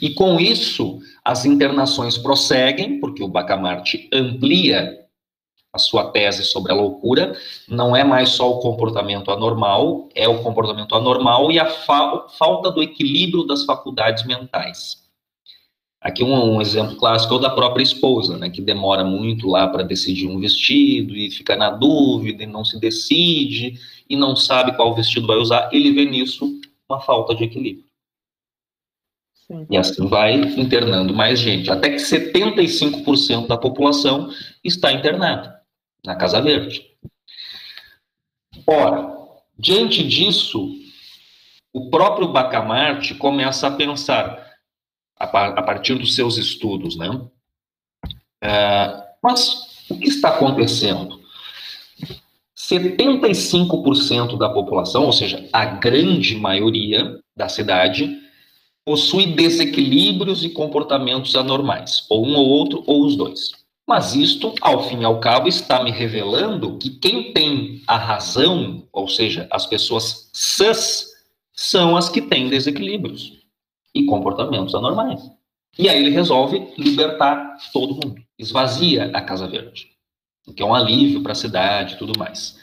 E 0.00 0.10
com 0.10 0.40
isso, 0.40 1.00
as 1.22 1.44
internações 1.44 2.16
prosseguem, 2.16 2.98
porque 2.98 3.22
o 3.22 3.28
Bacamarte 3.28 4.08
amplia 4.12 5.07
a 5.72 5.78
sua 5.78 6.10
tese 6.10 6.44
sobre 6.44 6.72
a 6.72 6.74
loucura, 6.74 7.36
não 7.68 7.94
é 7.94 8.02
mais 8.02 8.30
só 8.30 8.50
o 8.50 8.60
comportamento 8.60 9.30
anormal, 9.30 10.08
é 10.14 10.26
o 10.26 10.42
comportamento 10.42 10.94
anormal 10.94 11.52
e 11.52 11.58
a 11.58 11.66
fa 11.66 12.26
falta 12.38 12.70
do 12.70 12.82
equilíbrio 12.82 13.44
das 13.44 13.64
faculdades 13.64 14.24
mentais. 14.24 15.06
Aqui 16.00 16.22
um, 16.22 16.54
um, 16.54 16.60
exemplo 16.60 16.96
clássico 16.96 17.34
é 17.34 17.36
o 17.36 17.40
da 17.40 17.50
própria 17.50 17.82
esposa, 17.82 18.38
né, 18.38 18.48
que 18.48 18.62
demora 18.62 19.04
muito 19.04 19.48
lá 19.48 19.66
para 19.66 19.82
decidir 19.82 20.28
um 20.28 20.38
vestido 20.38 21.14
e 21.14 21.30
fica 21.30 21.56
na 21.56 21.70
dúvida 21.70 22.44
e 22.44 22.46
não 22.46 22.64
se 22.64 22.78
decide 22.78 23.78
e 24.08 24.16
não 24.16 24.36
sabe 24.36 24.76
qual 24.76 24.94
vestido 24.94 25.26
vai 25.26 25.36
usar. 25.36 25.68
Ele 25.72 25.92
vê 25.92 26.04
nisso 26.04 26.60
uma 26.88 27.00
falta 27.00 27.34
de 27.34 27.44
equilíbrio. 27.44 27.84
Sim. 29.34 29.66
E 29.68 29.76
assim 29.76 30.06
vai 30.06 30.34
internando 30.34 31.12
mais 31.12 31.40
gente, 31.40 31.70
até 31.70 31.90
que 31.90 31.96
75% 31.96 33.46
da 33.46 33.56
população 33.58 34.30
está 34.62 34.92
internada 34.92 35.57
na 36.04 36.16
Casa 36.16 36.40
Verde. 36.40 36.86
Ora, 38.66 39.14
diante 39.58 40.06
disso, 40.06 40.74
o 41.72 41.90
próprio 41.90 42.28
Bacamarte 42.28 43.14
começa 43.14 43.66
a 43.66 43.70
pensar, 43.70 44.46
a, 45.16 45.26
partir 45.62 45.94
dos 45.94 46.14
seus 46.14 46.36
estudos, 46.36 46.96
né? 46.96 47.08
É, 48.42 49.04
mas 49.22 49.84
o 49.88 49.98
que 49.98 50.08
está 50.08 50.30
acontecendo? 50.30 51.18
75% 52.56 54.36
da 54.36 54.48
população, 54.48 55.04
ou 55.04 55.12
seja, 55.12 55.48
a 55.52 55.64
grande 55.64 56.36
maioria 56.36 57.18
da 57.34 57.48
cidade, 57.48 58.20
possui 58.84 59.26
desequilíbrios 59.26 60.44
e 60.44 60.50
comportamentos 60.50 61.34
anormais, 61.34 62.06
ou 62.08 62.26
um 62.26 62.34
ou 62.36 62.46
outro, 62.46 62.82
ou 62.86 63.04
os 63.04 63.16
dois. 63.16 63.52
Mas 63.88 64.14
isto, 64.14 64.54
ao 64.60 64.86
fim 64.86 65.00
e 65.00 65.04
ao 65.06 65.18
cabo, 65.18 65.48
está 65.48 65.82
me 65.82 65.90
revelando 65.90 66.76
que 66.76 66.90
quem 66.90 67.32
tem 67.32 67.82
a 67.86 67.96
razão, 67.96 68.86
ou 68.92 69.08
seja, 69.08 69.48
as 69.50 69.64
pessoas 69.64 70.28
sãs, 70.34 71.06
são 71.54 71.96
as 71.96 72.10
que 72.10 72.20
têm 72.20 72.50
desequilíbrios 72.50 73.38
e 73.94 74.04
comportamentos 74.04 74.74
anormais. 74.74 75.22
E 75.78 75.88
aí 75.88 76.00
ele 76.00 76.10
resolve 76.10 76.70
libertar 76.76 77.56
todo 77.72 77.94
mundo, 77.94 78.22
esvazia 78.38 79.10
a 79.14 79.22
Casa 79.22 79.48
Verde, 79.48 79.88
o 80.46 80.52
que 80.52 80.62
é 80.62 80.66
um 80.66 80.74
alívio 80.74 81.22
para 81.22 81.32
a 81.32 81.34
cidade 81.34 81.94
e 81.94 81.96
tudo 81.96 82.18
mais. 82.18 82.58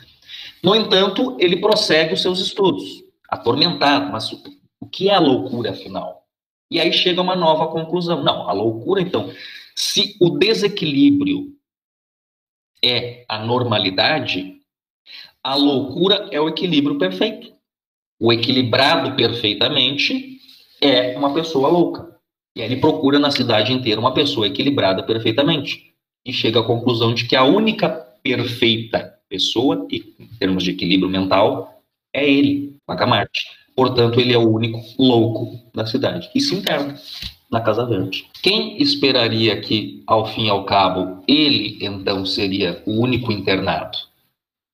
No 0.63 0.75
entanto, 0.75 1.35
ele 1.39 1.57
prossegue 1.57 2.13
os 2.13 2.21
seus 2.21 2.39
estudos, 2.39 3.03
atormentado, 3.27 4.11
mas 4.11 4.31
o 4.31 4.87
que 4.87 5.09
é 5.09 5.15
a 5.15 5.19
loucura 5.19 5.71
afinal? 5.71 6.27
E 6.69 6.79
aí 6.79 6.93
chega 6.93 7.19
uma 7.19 7.35
nova 7.35 7.67
conclusão. 7.67 8.23
Não, 8.23 8.47
a 8.47 8.53
loucura, 8.53 9.01
então, 9.01 9.31
se 9.75 10.15
o 10.21 10.29
desequilíbrio 10.29 11.53
é 12.83 13.25
a 13.27 13.39
normalidade, 13.39 14.61
a 15.43 15.55
loucura 15.55 16.29
é 16.31 16.39
o 16.39 16.47
equilíbrio 16.47 16.97
perfeito. 16.97 17.53
O 18.19 18.31
equilibrado 18.31 19.15
perfeitamente 19.15 20.39
é 20.81 21.17
uma 21.17 21.33
pessoa 21.33 21.67
louca. 21.67 22.15
E 22.55 22.61
ele 22.61 22.77
procura 22.77 23.19
na 23.19 23.31
cidade 23.31 23.73
inteira 23.73 23.99
uma 23.99 24.13
pessoa 24.13 24.47
equilibrada 24.47 25.03
perfeitamente. 25.03 25.93
E 26.25 26.31
chega 26.31 26.61
à 26.61 26.63
conclusão 26.63 27.13
de 27.13 27.27
que 27.27 27.35
a 27.35 27.43
única 27.43 27.89
perfeita 28.23 29.13
pessoa, 29.27 29.85
em 29.91 30.27
termos 30.39 30.63
de 30.63 30.71
equilíbrio 30.71 31.09
mental, 31.09 31.81
é 32.13 32.27
ele, 32.27 32.77
Macamarte. 32.87 33.45
Portanto, 33.75 34.21
ele 34.21 34.33
é 34.33 34.37
o 34.37 34.49
único 34.49 34.79
louco 34.97 35.59
da 35.73 35.85
cidade. 35.85 36.29
Se 36.39 36.55
interna 36.55 36.97
na 37.51 37.61
Casa 37.61 37.85
Verde. 37.85 38.27
Quem 38.41 38.81
esperaria 38.81 39.59
que, 39.59 40.03
ao 40.07 40.25
fim 40.25 40.45
e 40.45 40.49
ao 40.49 40.65
cabo, 40.65 41.23
ele 41.27 41.77
então 41.81 42.25
seria 42.25 42.81
o 42.85 42.99
único 42.99 43.31
internado? 43.31 43.97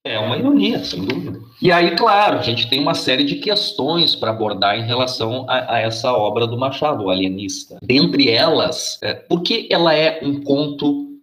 É 0.03 0.17
uma 0.17 0.35
ironia, 0.35 0.83
sem 0.83 1.05
dúvida. 1.05 1.39
E 1.61 1.71
aí, 1.71 1.95
claro, 1.95 2.39
a 2.39 2.41
gente 2.41 2.67
tem 2.67 2.79
uma 2.79 2.95
série 2.95 3.23
de 3.23 3.35
questões 3.35 4.15
para 4.15 4.31
abordar 4.31 4.75
em 4.79 4.83
relação 4.83 5.45
a, 5.47 5.75
a, 5.75 5.79
essa 5.79 6.11
obra 6.11 6.47
do 6.47 6.57
Machado, 6.57 7.03
o 7.03 7.09
Alienista. 7.11 7.77
Dentre 7.83 8.27
elas, 8.29 8.97
é, 9.03 9.13
por 9.13 9.43
que 9.43 9.67
ela 9.69 9.93
é 9.93 10.19
um 10.23 10.41
conto 10.41 11.19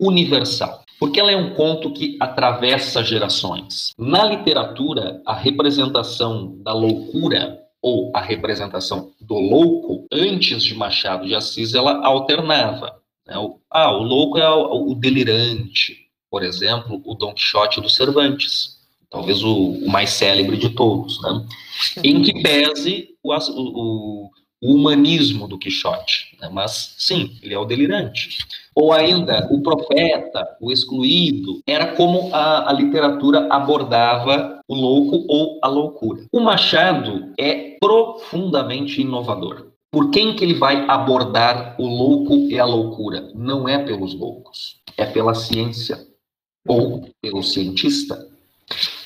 universal? 0.00 0.82
Porque 0.98 1.20
ela 1.20 1.30
é 1.30 1.36
um 1.36 1.54
conto 1.54 1.92
que 1.92 2.16
atravessa 2.18 3.04
gerações. 3.04 3.92
Na 3.98 4.24
literatura, 4.24 5.20
a 5.26 5.34
representação 5.34 6.56
da 6.62 6.72
loucura 6.72 7.60
ou 7.82 8.10
a 8.14 8.20
representação 8.22 9.10
do 9.28 9.34
louco, 9.34 10.06
antes 10.10 10.64
de 10.64 10.74
Machado 10.74 11.26
de 11.26 11.34
Assis, 11.34 11.74
ela 11.74 12.02
alternava. 12.04 12.98
Né? 13.26 13.34
Ah, 13.70 13.92
o 13.92 14.02
louco 14.02 14.38
é 14.38 14.48
o, 14.48 14.90
o, 14.90 14.94
delirante, 14.94 15.98
por 16.30 16.42
exemplo, 16.42 17.02
o 17.04 17.14
Don 17.14 17.34
Quixote 17.34 17.78
do 17.82 17.90
Cervantes, 17.90 18.78
talvez 19.10 19.44
o, 19.44 19.72
o 19.72 19.88
mais 19.90 20.10
célebre 20.10 20.56
de 20.56 20.70
todos, 20.70 21.20
né? 21.22 21.46
em 22.02 22.22
que 22.22 22.42
pese 22.42 23.10
o, 23.22 23.34
o, 23.34 24.30
o 24.62 24.74
humanismo 24.74 25.46
do 25.46 25.58
Quixote, 25.58 26.34
né? 26.40 26.48
mas 26.50 26.94
sim, 26.96 27.38
ele 27.42 27.52
é 27.52 27.58
o 27.58 27.66
delirante. 27.66 28.38
Ou 28.74 28.94
ainda, 28.94 29.46
o 29.50 29.60
profeta, 29.60 30.56
o 30.58 30.72
excluído, 30.72 31.60
era 31.66 31.94
como 31.96 32.34
a, 32.34 32.70
a 32.70 32.72
literatura 32.72 33.46
abordava 33.52 34.57
o 34.68 34.74
louco 34.74 35.24
ou 35.26 35.58
a 35.62 35.68
loucura. 35.68 36.26
O 36.30 36.40
Machado 36.40 37.32
é 37.38 37.76
profundamente 37.80 39.00
inovador. 39.00 39.68
Por 39.90 40.10
quem 40.10 40.36
que 40.36 40.44
ele 40.44 40.54
vai 40.54 40.84
abordar 40.86 41.74
o 41.78 41.86
louco 41.86 42.34
e 42.34 42.58
a 42.58 42.64
loucura? 42.66 43.32
Não 43.34 43.66
é 43.66 43.78
pelos 43.82 44.14
loucos, 44.14 44.76
é 44.96 45.06
pela 45.06 45.34
ciência 45.34 45.98
ou 46.66 47.08
pelo 47.22 47.42
cientista. 47.42 48.28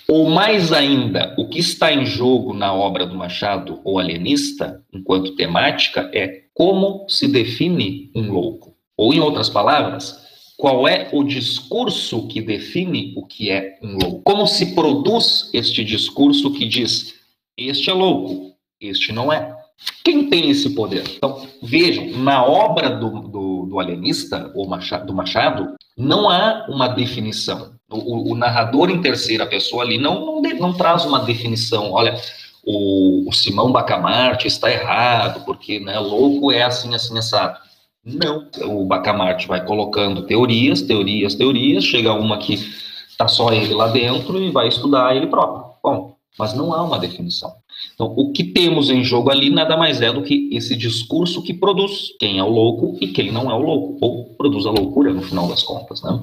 Ou 0.08 0.28
mais 0.28 0.72
ainda, 0.72 1.34
o 1.38 1.48
que 1.48 1.60
está 1.60 1.92
em 1.92 2.04
jogo 2.04 2.52
na 2.52 2.74
obra 2.74 3.06
do 3.06 3.14
Machado, 3.14 3.80
o 3.84 3.98
alienista, 3.98 4.82
enquanto 4.92 5.36
temática, 5.36 6.10
é 6.12 6.42
como 6.52 7.06
se 7.08 7.28
define 7.28 8.10
um 8.14 8.32
louco. 8.32 8.74
Ou, 8.96 9.14
em 9.14 9.20
outras 9.20 9.48
palavras, 9.48 10.21
qual 10.62 10.86
é 10.86 11.08
o 11.12 11.24
discurso 11.24 12.28
que 12.28 12.40
define 12.40 13.12
o 13.16 13.26
que 13.26 13.50
é 13.50 13.80
um 13.82 13.98
louco? 13.98 14.22
Como 14.24 14.46
se 14.46 14.76
produz 14.76 15.50
este 15.52 15.82
discurso 15.82 16.52
que 16.52 16.64
diz 16.64 17.14
este 17.58 17.90
é 17.90 17.92
louco, 17.92 18.54
este 18.80 19.10
não 19.10 19.32
é. 19.32 19.56
Quem 20.04 20.30
tem 20.30 20.50
esse 20.50 20.70
poder? 20.70 21.02
Então, 21.16 21.48
vejam, 21.60 22.16
na 22.18 22.44
obra 22.44 22.90
do, 22.90 23.22
do, 23.22 23.66
do 23.66 23.80
alienista, 23.80 24.52
ou 24.54 24.68
Machado, 24.68 25.04
do 25.04 25.12
Machado, 25.12 25.74
não 25.98 26.30
há 26.30 26.64
uma 26.68 26.86
definição. 26.86 27.72
O, 27.90 28.30
o, 28.30 28.36
narrador 28.36 28.88
em 28.88 29.02
terceira 29.02 29.44
pessoa 29.44 29.82
ali 29.82 29.98
não, 29.98 30.40
não, 30.40 30.42
não 30.60 30.72
traz 30.72 31.04
uma 31.04 31.24
definição. 31.24 31.90
Olha, 31.90 32.14
o, 32.64 33.28
o, 33.28 33.32
Simão 33.32 33.72
Bacamarte 33.72 34.46
está 34.46 34.70
errado, 34.70 35.44
porque 35.44 35.80
né, 35.80 35.98
louco 35.98 36.52
é 36.52 36.62
assim, 36.62 36.94
assim, 36.94 37.18
assado. 37.18 37.58
Não. 38.04 38.48
O 38.64 38.84
Bacamarte 38.84 39.46
vai 39.46 39.64
colocando 39.64 40.22
teorias, 40.22 40.82
teorias, 40.82 41.34
teorias, 41.34 41.84
chega 41.84 42.12
uma 42.12 42.38
que 42.38 42.54
está 43.08 43.28
só 43.28 43.52
ele 43.52 43.72
lá 43.72 43.88
dentro 43.88 44.42
e 44.42 44.50
vai 44.50 44.68
estudar 44.68 45.14
ele 45.14 45.28
próprio. 45.28 45.72
Bom, 45.82 46.16
mas 46.38 46.54
não 46.54 46.72
há 46.72 46.82
uma 46.82 46.98
definição. 46.98 47.52
Então, 47.94 48.12
o 48.16 48.32
que 48.32 48.44
temos 48.44 48.90
em 48.90 49.04
jogo 49.04 49.30
ali 49.30 49.50
nada 49.50 49.76
mais 49.76 50.00
é 50.00 50.12
do 50.12 50.22
que 50.22 50.50
esse 50.52 50.76
discurso 50.76 51.42
que 51.42 51.54
produz 51.54 52.12
quem 52.18 52.38
é 52.38 52.44
o 52.44 52.48
louco 52.48 52.96
e 53.00 53.08
quem 53.08 53.30
não 53.30 53.50
é 53.50 53.54
o 53.54 53.60
louco, 53.60 53.98
ou 54.00 54.24
produz 54.36 54.66
a 54.66 54.70
loucura 54.70 55.12
no 55.12 55.22
final 55.22 55.48
das 55.48 55.62
contas. 55.62 56.02
Né? 56.02 56.20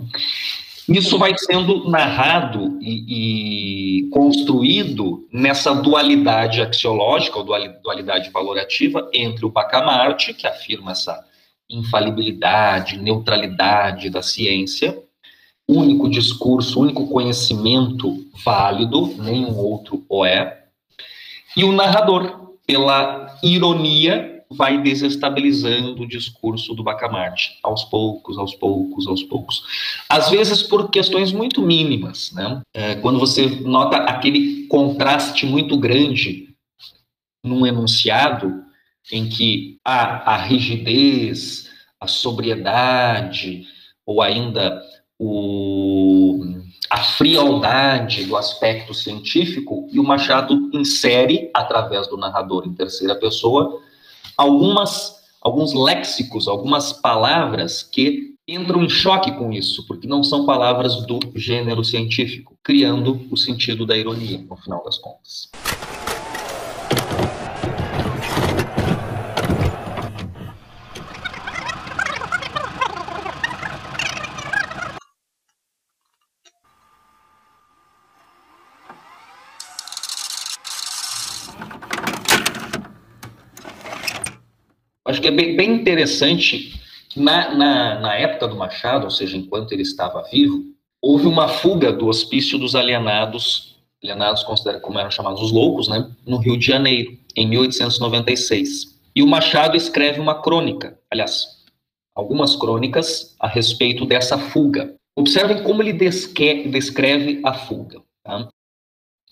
Isso 0.90 1.18
vai 1.20 1.38
sendo 1.38 1.88
narrado 1.90 2.80
e, 2.82 4.02
e, 4.06 4.10
construído 4.10 5.28
nessa 5.32 5.74
dualidade 5.74 6.62
axiológica, 6.62 7.38
ou 7.38 7.46
dualidade 7.46 8.32
valorativa, 8.32 9.08
entre 9.14 9.46
o 9.46 9.52
Bacamarte, 9.52 10.34
que 10.34 10.48
afirma 10.48 10.92
essa 10.92 11.24
infalibilidade, 11.70 12.98
neutralidade 12.98 14.10
da 14.10 14.22
ciência, 14.22 14.98
único 15.68 16.10
discurso, 16.10 16.82
único 16.82 17.08
conhecimento 17.08 18.26
válido, 18.44 19.14
nenhum 19.18 19.56
outro 19.56 20.04
o 20.10 20.26
é. 20.26 20.66
E 21.56 21.64
o 21.64 21.72
narrador, 21.72 22.56
pela 22.66 23.38
ironia, 23.44 24.44
vai 24.52 24.82
desestabilizando 24.82 26.02
o 26.02 26.08
discurso 26.08 26.74
do 26.74 26.82
Bacamarte, 26.82 27.60
aos 27.62 27.84
poucos, 27.84 28.38
aos 28.38 28.56
poucos, 28.56 29.08
aos 29.08 29.22
poucos. 29.22 29.64
Às 30.10 30.32
vezes 30.32 30.64
por 30.64 30.90
questões 30.90 31.32
muito 31.32 31.62
mínimas, 31.62 32.32
né? 32.34 32.62
É, 32.74 32.96
quando 32.96 33.20
você 33.20 33.46
nota 33.62 33.98
aquele 33.98 34.66
contraste 34.68 35.46
muito 35.46 35.78
grande 35.78 36.50
num 37.46 37.66
enunciado 37.66 38.64
em 39.12 39.28
que 39.28 39.80
há 39.84 40.34
a 40.34 40.38
rigidez, 40.38 41.70
a 42.00 42.08
sobriedade, 42.08 43.66
ou 44.06 44.22
ainda 44.22 44.82
o, 45.18 46.40
a 46.90 46.98
frialdade 46.98 48.26
do 48.26 48.38
aspecto 48.38 48.94
científico, 48.94 49.88
e 49.92 50.00
o 50.00 50.04
Machado 50.04 50.70
insere, 50.74 51.50
através 51.54 52.08
do 52.08 52.18
narrador 52.18 52.66
em 52.66 52.74
terceira 52.74 53.16
pessoa, 53.16 53.82
algumas, 54.38 55.16
alguns 55.42 55.74
léxicos, 55.74 56.48
algumas 56.48 56.94
palavras 56.94 57.84
que 57.84 58.30
entram 58.48 58.84
em 58.84 58.90
choque 58.90 59.32
com 59.34 59.52
isso, 59.52 59.86
porque 59.86 60.08
não 60.08 60.24
são 60.24 60.46
palavras 60.46 61.06
do 61.06 61.20
gênero 61.36 61.84
científico, 61.84 62.58
criando 62.64 63.28
o 63.30 63.38
sentido 63.38 63.86
da 63.86 63.96
ironia, 63.96 64.44
no 64.50 64.56
final 64.56 64.84
das 64.84 64.98
contas. 64.98 65.50
Acho 85.20 85.24
que 85.24 85.28
é 85.28 85.32
bem, 85.32 85.54
bem 85.54 85.74
interessante 85.74 86.80
que 87.10 87.20
na, 87.20 87.54
na, 87.54 88.00
na, 88.00 88.16
época 88.16 88.48
do 88.48 88.56
Machado, 88.56 89.04
ou 89.04 89.12
seja, 89.12 89.36
enquanto 89.36 89.74
ele 89.74 89.82
estava 89.82 90.24
vivo, 90.32 90.64
houve 91.02 91.28
uma 91.28 91.50
fuga 91.50 91.92
do 91.92 92.08
hospício 92.08 92.58
dos 92.58 92.74
alienados, 92.74 93.76
alienados 94.02 94.44
considerados 94.44 94.86
como 94.86 94.98
eram 94.98 95.12
chamados 95.12 95.42
os 95.42 95.52
loucos, 95.52 95.90
né, 95.90 96.10
no 96.26 96.38
Rio 96.38 96.58
de 96.58 96.66
Janeiro, 96.66 97.18
em 97.36 97.46
1896. 97.50 98.98
E 99.14 99.22
o 99.22 99.28
Machado 99.28 99.76
escreve 99.76 100.22
uma 100.22 100.42
crônica, 100.42 100.98
aliás, 101.12 101.66
algumas 102.16 102.56
crônicas 102.56 103.36
a 103.42 103.48
respeito 103.48 104.06
dessa 104.06 104.38
fuga. 104.38 104.96
Observem 105.18 105.64
como 105.64 105.84
ele 105.84 105.92
descreve 105.92 107.42
a 107.44 107.54
fuga. 107.54 108.02
Tá? 108.24 108.48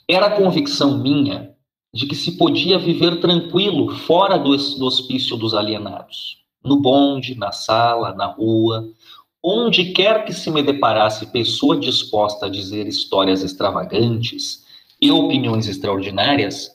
Era 0.10 0.32
convicção 0.32 0.98
minha 0.98 1.56
de 1.98 2.06
que 2.06 2.16
se 2.16 2.38
podia 2.38 2.78
viver 2.78 3.20
tranquilo 3.20 3.90
fora 3.90 4.38
do, 4.38 4.56
do 4.56 4.86
hospício 4.86 5.36
dos 5.36 5.56
alienados, 5.56 6.38
no 6.64 6.80
bonde, 6.80 7.34
na 7.34 7.52
sala, 7.52 8.14
na 8.14 8.28
rua, 8.28 8.88
onde 9.44 9.94
quer 9.94 10.24
que 10.24 10.32
se 10.32 10.52
me 10.52 10.62
deparasse 10.62 11.26
pessoa 11.32 11.76
disposta 11.76 12.46
a 12.46 12.50
dizer 12.50 12.86
histórias 12.86 13.42
extravagantes 13.42 14.64
e 15.02 15.10
opiniões 15.10 15.68
extraordinárias, 15.68 16.70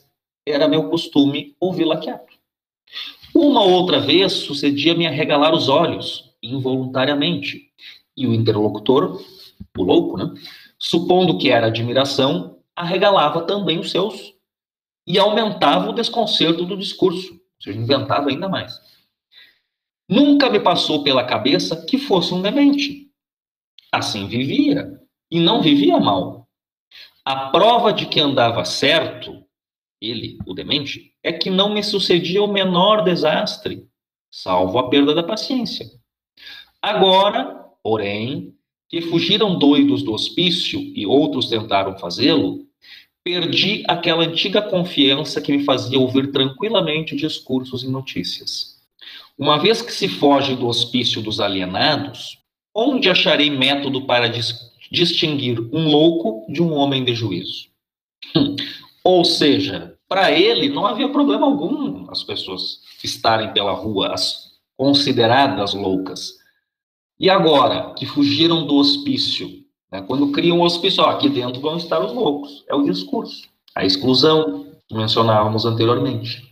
era 0.45 0.67
meu 0.67 0.89
costume 0.89 1.55
ouvi-la 1.57 1.95
quieto. 1.95 2.33
Uma 3.33 3.63
outra 3.63 4.01
vez 4.01 4.33
sucedia-me 4.33 5.07
arregalar 5.07 5.55
os 5.55 5.69
olhos, 5.69 6.31
involuntariamente, 6.43 7.71
e 8.17 8.27
o 8.27 8.33
interlocutor, 8.33 9.21
o 9.77 9.83
louco, 9.83 10.17
né, 10.17 10.33
supondo 10.77 11.37
que 11.37 11.49
era 11.49 11.67
admiração, 11.67 12.57
arregalava 12.75 13.43
também 13.43 13.79
os 13.79 13.89
seus 13.89 14.32
e 15.05 15.19
aumentava 15.19 15.89
o 15.89 15.93
desconcerto 15.93 16.65
do 16.65 16.77
discurso, 16.77 17.33
ou 17.33 17.61
seja, 17.61 17.77
inventava 17.77 18.29
ainda 18.29 18.47
mais. 18.47 18.79
Nunca 20.07 20.49
me 20.49 20.59
passou 20.59 21.03
pela 21.03 21.23
cabeça 21.23 21.85
que 21.85 21.97
fosse 21.97 22.33
um 22.33 22.41
demente. 22.41 23.09
Assim 23.91 24.27
vivia, 24.27 24.99
e 25.29 25.39
não 25.39 25.61
vivia 25.61 25.99
mal. 25.99 26.47
A 27.25 27.49
prova 27.49 27.93
de 27.93 28.05
que 28.05 28.19
andava 28.19 28.65
certo, 28.65 29.43
ele, 30.01 30.37
o 30.45 30.53
demente, 30.53 31.13
é 31.23 31.31
que 31.31 31.49
não 31.49 31.73
me 31.73 31.83
sucedia 31.83 32.43
o 32.43 32.51
menor 32.51 33.03
desastre, 33.03 33.87
salvo 34.29 34.77
a 34.77 34.89
perda 34.89 35.15
da 35.15 35.23
paciência. 35.23 35.87
Agora, 36.81 37.65
porém, 37.81 38.53
que 38.89 39.01
fugiram 39.01 39.57
doidos 39.57 40.03
do 40.03 40.13
hospício 40.13 40.79
e 40.79 41.05
outros 41.05 41.47
tentaram 41.47 41.97
fazê-lo, 41.97 42.67
perdi 43.23 43.83
aquela 43.87 44.23
antiga 44.23 44.61
confiança 44.61 45.41
que 45.41 45.55
me 45.55 45.63
fazia 45.63 45.99
ouvir 45.99 46.31
tranquilamente 46.31 47.15
discursos 47.15 47.83
e 47.83 47.87
notícias. 47.87 48.81
Uma 49.37 49.57
vez 49.57 49.81
que 49.81 49.93
se 49.93 50.07
foge 50.07 50.55
do 50.55 50.67
hospício 50.67 51.21
dos 51.21 51.39
alienados, 51.39 52.39
onde 52.75 53.09
acharei 53.09 53.49
método 53.49 54.05
para 54.05 54.27
dis 54.27 54.71
distinguir 54.91 55.59
um 55.73 55.87
louco 55.89 56.45
de 56.51 56.61
um 56.61 56.73
homem 56.73 57.03
de 57.03 57.15
juízo? 57.15 57.69
Hum. 58.35 58.55
Ou 59.03 59.25
seja, 59.25 59.97
para 60.07 60.31
ele 60.31 60.69
não 60.69 60.85
havia 60.85 61.09
problema 61.09 61.47
algum 61.47 62.09
as 62.11 62.23
pessoas 62.23 62.79
estarem 63.03 63.51
pela 63.53 63.71
rua, 63.71 64.13
as 64.13 64.51
consideradas 64.77 65.73
loucas. 65.73 66.33
E 67.19 67.29
agora 67.29 67.93
que 67.95 68.05
fugiram 68.05 68.67
do 68.67 68.75
hospício 68.75 69.62
né? 69.93 70.01
Quando 70.01 70.31
criam 70.31 70.57
um 70.57 70.63
hospício, 70.63 71.03
ó, 71.03 71.11
aqui 71.11 71.29
dentro 71.29 71.61
vão 71.61 71.77
estar 71.77 72.03
os 72.03 72.11
loucos. 72.11 72.65
É 72.67 72.73
o 72.73 72.83
discurso. 72.83 73.47
A 73.75 73.85
exclusão, 73.85 74.65
que 74.87 74.95
mencionávamos 74.95 75.65
anteriormente. 75.65 76.51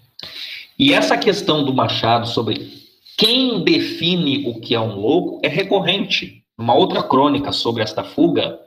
E 0.77 0.93
essa 0.93 1.17
questão 1.17 1.65
do 1.65 1.73
Machado 1.73 2.27
sobre 2.27 2.71
quem 3.17 3.63
define 3.63 4.47
o 4.47 4.59
que 4.59 4.75
é 4.75 4.79
um 4.79 4.95
louco 4.95 5.39
é 5.43 5.47
recorrente. 5.47 6.43
Uma 6.55 6.75
outra 6.75 7.01
crônica 7.01 7.51
sobre 7.51 7.81
esta 7.81 8.03
fuga, 8.03 8.59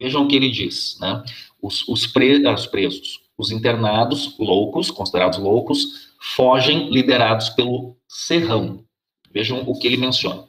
vejam 0.00 0.24
o 0.24 0.28
que 0.28 0.34
ele 0.34 0.50
diz. 0.50 0.98
Né? 1.00 1.22
Os, 1.62 1.86
os, 1.88 2.06
pre, 2.06 2.44
os 2.48 2.66
presos, 2.66 3.20
os 3.38 3.52
internados 3.52 4.36
loucos, 4.38 4.90
considerados 4.90 5.38
loucos, 5.38 6.10
fogem 6.20 6.90
liderados 6.90 7.50
pelo 7.50 7.96
serrão. 8.08 8.84
Vejam 9.32 9.62
o 9.66 9.78
que 9.78 9.86
ele 9.86 9.96
menciona. 9.96 10.44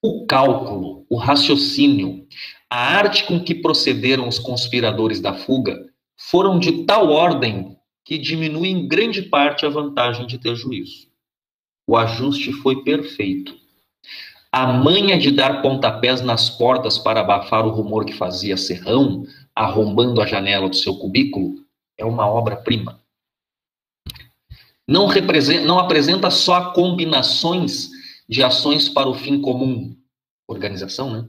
O 0.00 0.26
cálculo, 0.26 1.04
o 1.08 1.16
raciocínio, 1.16 2.26
a 2.70 2.96
arte 2.96 3.24
com 3.24 3.42
que 3.42 3.54
procederam 3.54 4.28
os 4.28 4.38
conspiradores 4.38 5.20
da 5.20 5.34
fuga 5.34 5.86
foram 6.16 6.58
de 6.58 6.84
tal 6.84 7.08
ordem 7.10 7.76
que 8.04 8.18
diminui 8.18 8.68
em 8.68 8.88
grande 8.88 9.22
parte 9.22 9.64
a 9.64 9.68
vantagem 9.68 10.26
de 10.26 10.38
ter 10.38 10.54
juízo. 10.54 11.08
O 11.86 11.96
ajuste 11.96 12.52
foi 12.52 12.82
perfeito. 12.82 13.56
A 14.50 14.66
manha 14.66 15.18
de 15.18 15.30
dar 15.30 15.62
pontapés 15.62 16.20
nas 16.20 16.50
portas 16.50 16.98
para 16.98 17.20
abafar 17.20 17.66
o 17.66 17.70
rumor 17.70 18.04
que 18.04 18.14
fazia 18.14 18.56
Serrão, 18.56 19.24
arrombando 19.54 20.20
a 20.20 20.26
janela 20.26 20.68
do 20.68 20.76
seu 20.76 20.96
cubículo, 20.96 21.64
é 21.98 22.04
uma 22.04 22.26
obra-prima. 22.26 23.02
Não, 24.86 25.08
não 25.64 25.78
apresenta 25.78 26.30
só 26.30 26.72
combinações 26.72 27.90
de 28.28 28.42
ações 28.42 28.88
para 28.88 29.08
o 29.08 29.14
fim 29.14 29.40
comum, 29.40 29.94
organização, 30.46 31.10
né? 31.10 31.28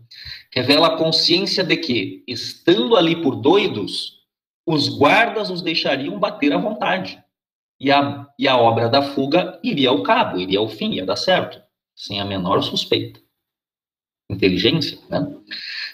Revela 0.52 0.88
a 0.88 0.98
consciência 0.98 1.64
de 1.64 1.78
que, 1.78 2.24
estando 2.28 2.96
ali 2.96 3.22
por 3.22 3.36
doidos, 3.36 4.20
os 4.66 4.90
guardas 4.90 5.50
os 5.50 5.62
deixariam 5.62 6.20
bater 6.20 6.54
à 6.54 6.58
vontade. 6.58 7.22
E 7.80 7.92
a, 7.92 8.28
e 8.38 8.48
a 8.48 8.58
obra 8.58 8.90
da 8.90 9.02
fuga 9.02 9.60
iria 9.64 9.90
ao 9.90 10.04
cabo, 10.04 10.40
iria 10.40 10.60
ao 10.60 10.68
fim, 10.68 10.94
ia 10.94 11.06
dar 11.06 11.16
certo, 11.16 11.62
sem 11.96 12.20
a 12.20 12.26
menor 12.26 12.62
suspeita. 12.62 13.20
Inteligência, 14.30 15.00
né? 15.10 15.26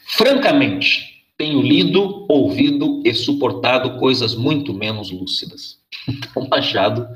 Francamente, 0.07 1.25
tenho 1.37 1.61
lido, 1.61 2.25
ouvido 2.29 3.01
e 3.05 3.13
suportado 3.13 3.99
coisas 3.99 4.35
muito 4.35 4.73
menos 4.73 5.11
lúcidas. 5.11 5.79
Então, 6.07 6.47
Machado 6.47 7.07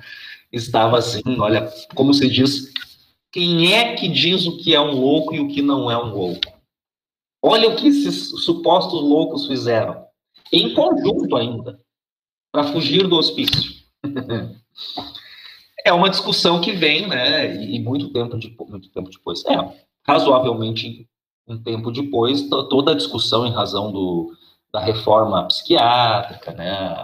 estava 0.51 0.97
assim, 0.97 1.21
olha, 1.37 1.71
como 1.93 2.11
se 2.11 2.27
diz, 2.27 2.73
quem 3.31 3.73
é 3.73 3.93
que 3.93 4.07
diz 4.07 4.47
o 4.47 4.57
que 4.57 4.73
é 4.73 4.81
um 4.81 4.91
louco 4.91 5.35
e 5.35 5.39
o 5.39 5.47
que 5.47 5.61
não 5.61 5.91
é 5.91 5.97
um 5.97 6.09
louco? 6.09 6.48
Olha 7.41 7.69
o 7.69 7.75
que 7.75 7.87
esses 7.87 8.29
supostos 8.43 9.01
loucos 9.01 9.47
fizeram, 9.47 10.05
em 10.51 10.73
conjunto 10.73 11.35
ainda, 11.35 11.79
para 12.51 12.65
fugir 12.65 13.07
do 13.07 13.15
hospício. 13.15 13.79
é 15.85 15.93
uma 15.93 16.09
discussão 16.09 16.59
que 16.59 16.71
vem, 16.71 17.07
né, 17.07 17.63
e 17.63 17.79
muito 17.79 18.11
tempo, 18.11 18.37
de, 18.37 18.55
muito 18.67 18.89
tempo 18.89 19.09
depois, 19.09 19.43
é, 19.45 19.55
razoavelmente 20.07 21.07
um 21.47 21.57
tempo 21.57 21.91
depois, 21.91 22.47
toda 22.49 22.91
a 22.91 22.95
discussão 22.95 23.45
em 23.45 23.51
razão 23.51 23.91
do, 23.91 24.31
da 24.71 24.79
reforma 24.79 25.47
psiquiátrica, 25.47 26.51
né, 26.51 26.95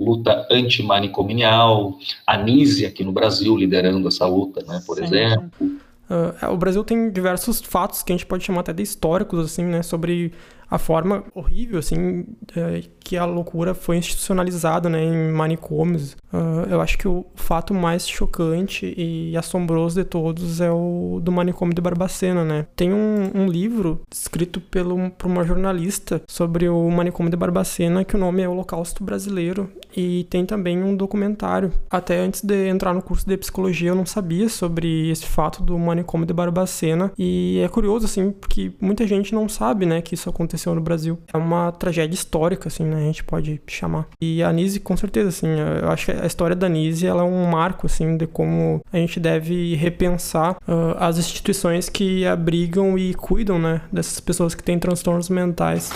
luta 0.00 0.46
antimanicomial, 0.50 1.96
a 2.26 2.36
Nise 2.36 2.86
aqui 2.86 3.04
no 3.04 3.12
Brasil 3.12 3.56
liderando 3.56 4.08
essa 4.08 4.26
luta, 4.26 4.62
né, 4.64 4.82
por 4.84 4.96
Sim. 4.96 5.04
exemplo. 5.04 5.83
Uh, 6.10 6.52
o 6.52 6.56
Brasil 6.56 6.84
tem 6.84 7.10
diversos 7.10 7.60
fatos 7.60 8.02
que 8.02 8.12
a 8.12 8.16
gente 8.16 8.26
pode 8.26 8.44
chamar 8.44 8.60
até 8.60 8.72
de 8.72 8.82
históricos, 8.82 9.44
assim, 9.44 9.64
né, 9.64 9.82
sobre 9.82 10.32
a 10.70 10.78
forma 10.78 11.24
horrível, 11.34 11.78
assim, 11.78 12.26
é, 12.56 12.82
que 13.00 13.16
a 13.16 13.24
loucura 13.24 13.74
foi 13.74 13.98
institucionalizada, 13.98 14.88
né, 14.88 15.04
em 15.04 15.30
manicômios. 15.30 16.16
Uh, 16.32 16.66
eu 16.70 16.80
acho 16.80 16.98
que 16.98 17.06
o 17.06 17.24
fato 17.34 17.74
mais 17.74 18.08
chocante 18.08 18.92
e 18.96 19.36
assombroso 19.36 20.02
de 20.02 20.04
todos 20.04 20.60
é 20.60 20.70
o 20.70 21.20
do 21.22 21.30
manicômio 21.30 21.74
de 21.74 21.82
Barbacena, 21.82 22.44
né. 22.44 22.66
Tem 22.74 22.92
um, 22.92 23.30
um 23.34 23.46
livro 23.46 24.00
escrito 24.12 24.60
pelo, 24.60 25.10
por 25.10 25.26
uma 25.26 25.44
jornalista 25.44 26.22
sobre 26.26 26.68
o 26.68 26.90
manicômio 26.90 27.30
de 27.30 27.36
Barbacena, 27.36 28.04
que 28.04 28.16
o 28.16 28.18
nome 28.18 28.42
é 28.42 28.48
Holocausto 28.48 29.04
Brasileiro, 29.04 29.70
e 29.96 30.24
tem 30.30 30.44
também 30.44 30.82
um 30.82 30.96
documentário. 30.96 31.72
Até 31.90 32.18
antes 32.18 32.42
de 32.42 32.68
entrar 32.68 32.94
no 32.94 33.02
curso 33.02 33.26
de 33.28 33.36
psicologia, 33.36 33.90
eu 33.90 33.94
não 33.94 34.06
sabia 34.06 34.48
sobre 34.48 35.10
esse 35.10 35.26
fato 35.26 35.62
do 35.62 35.78
manicômio 35.78 36.26
de 36.26 36.32
Barbacena, 36.32 37.12
e 37.18 37.60
é 37.62 37.68
curioso, 37.68 38.06
assim, 38.06 38.32
porque 38.32 38.72
muita 38.80 39.06
gente 39.06 39.34
não 39.34 39.48
sabe, 39.48 39.84
né, 39.84 40.00
que 40.00 40.14
isso 40.14 40.28
aconteceu 40.28 40.53
aconteceu 40.54 40.74
no 40.74 40.80
Brasil. 40.80 41.18
É 41.32 41.36
uma 41.36 41.72
tragédia 41.72 42.14
histórica, 42.14 42.68
assim, 42.68 42.84
né? 42.84 42.96
A 42.96 43.00
gente 43.00 43.24
pode 43.24 43.60
chamar. 43.66 44.06
E 44.20 44.42
a 44.42 44.52
Nise, 44.52 44.80
com 44.80 44.96
certeza, 44.96 45.28
assim, 45.28 45.48
eu 45.48 45.90
acho 45.90 46.06
que 46.06 46.12
a 46.12 46.26
história 46.26 46.56
da 46.56 46.68
Nise, 46.68 47.06
ela 47.06 47.22
é 47.22 47.26
um 47.26 47.46
marco, 47.46 47.86
assim, 47.86 48.16
de 48.16 48.26
como 48.26 48.80
a 48.92 48.96
gente 48.96 49.18
deve 49.20 49.74
repensar 49.74 50.52
uh, 50.52 50.96
as 50.98 51.18
instituições 51.18 51.88
que 51.88 52.26
abrigam 52.26 52.96
e 52.98 53.14
cuidam, 53.14 53.58
né, 53.58 53.82
dessas 53.92 54.20
pessoas 54.20 54.54
que 54.54 54.62
têm 54.62 54.78
transtornos 54.78 55.28
mentais. 55.28 55.92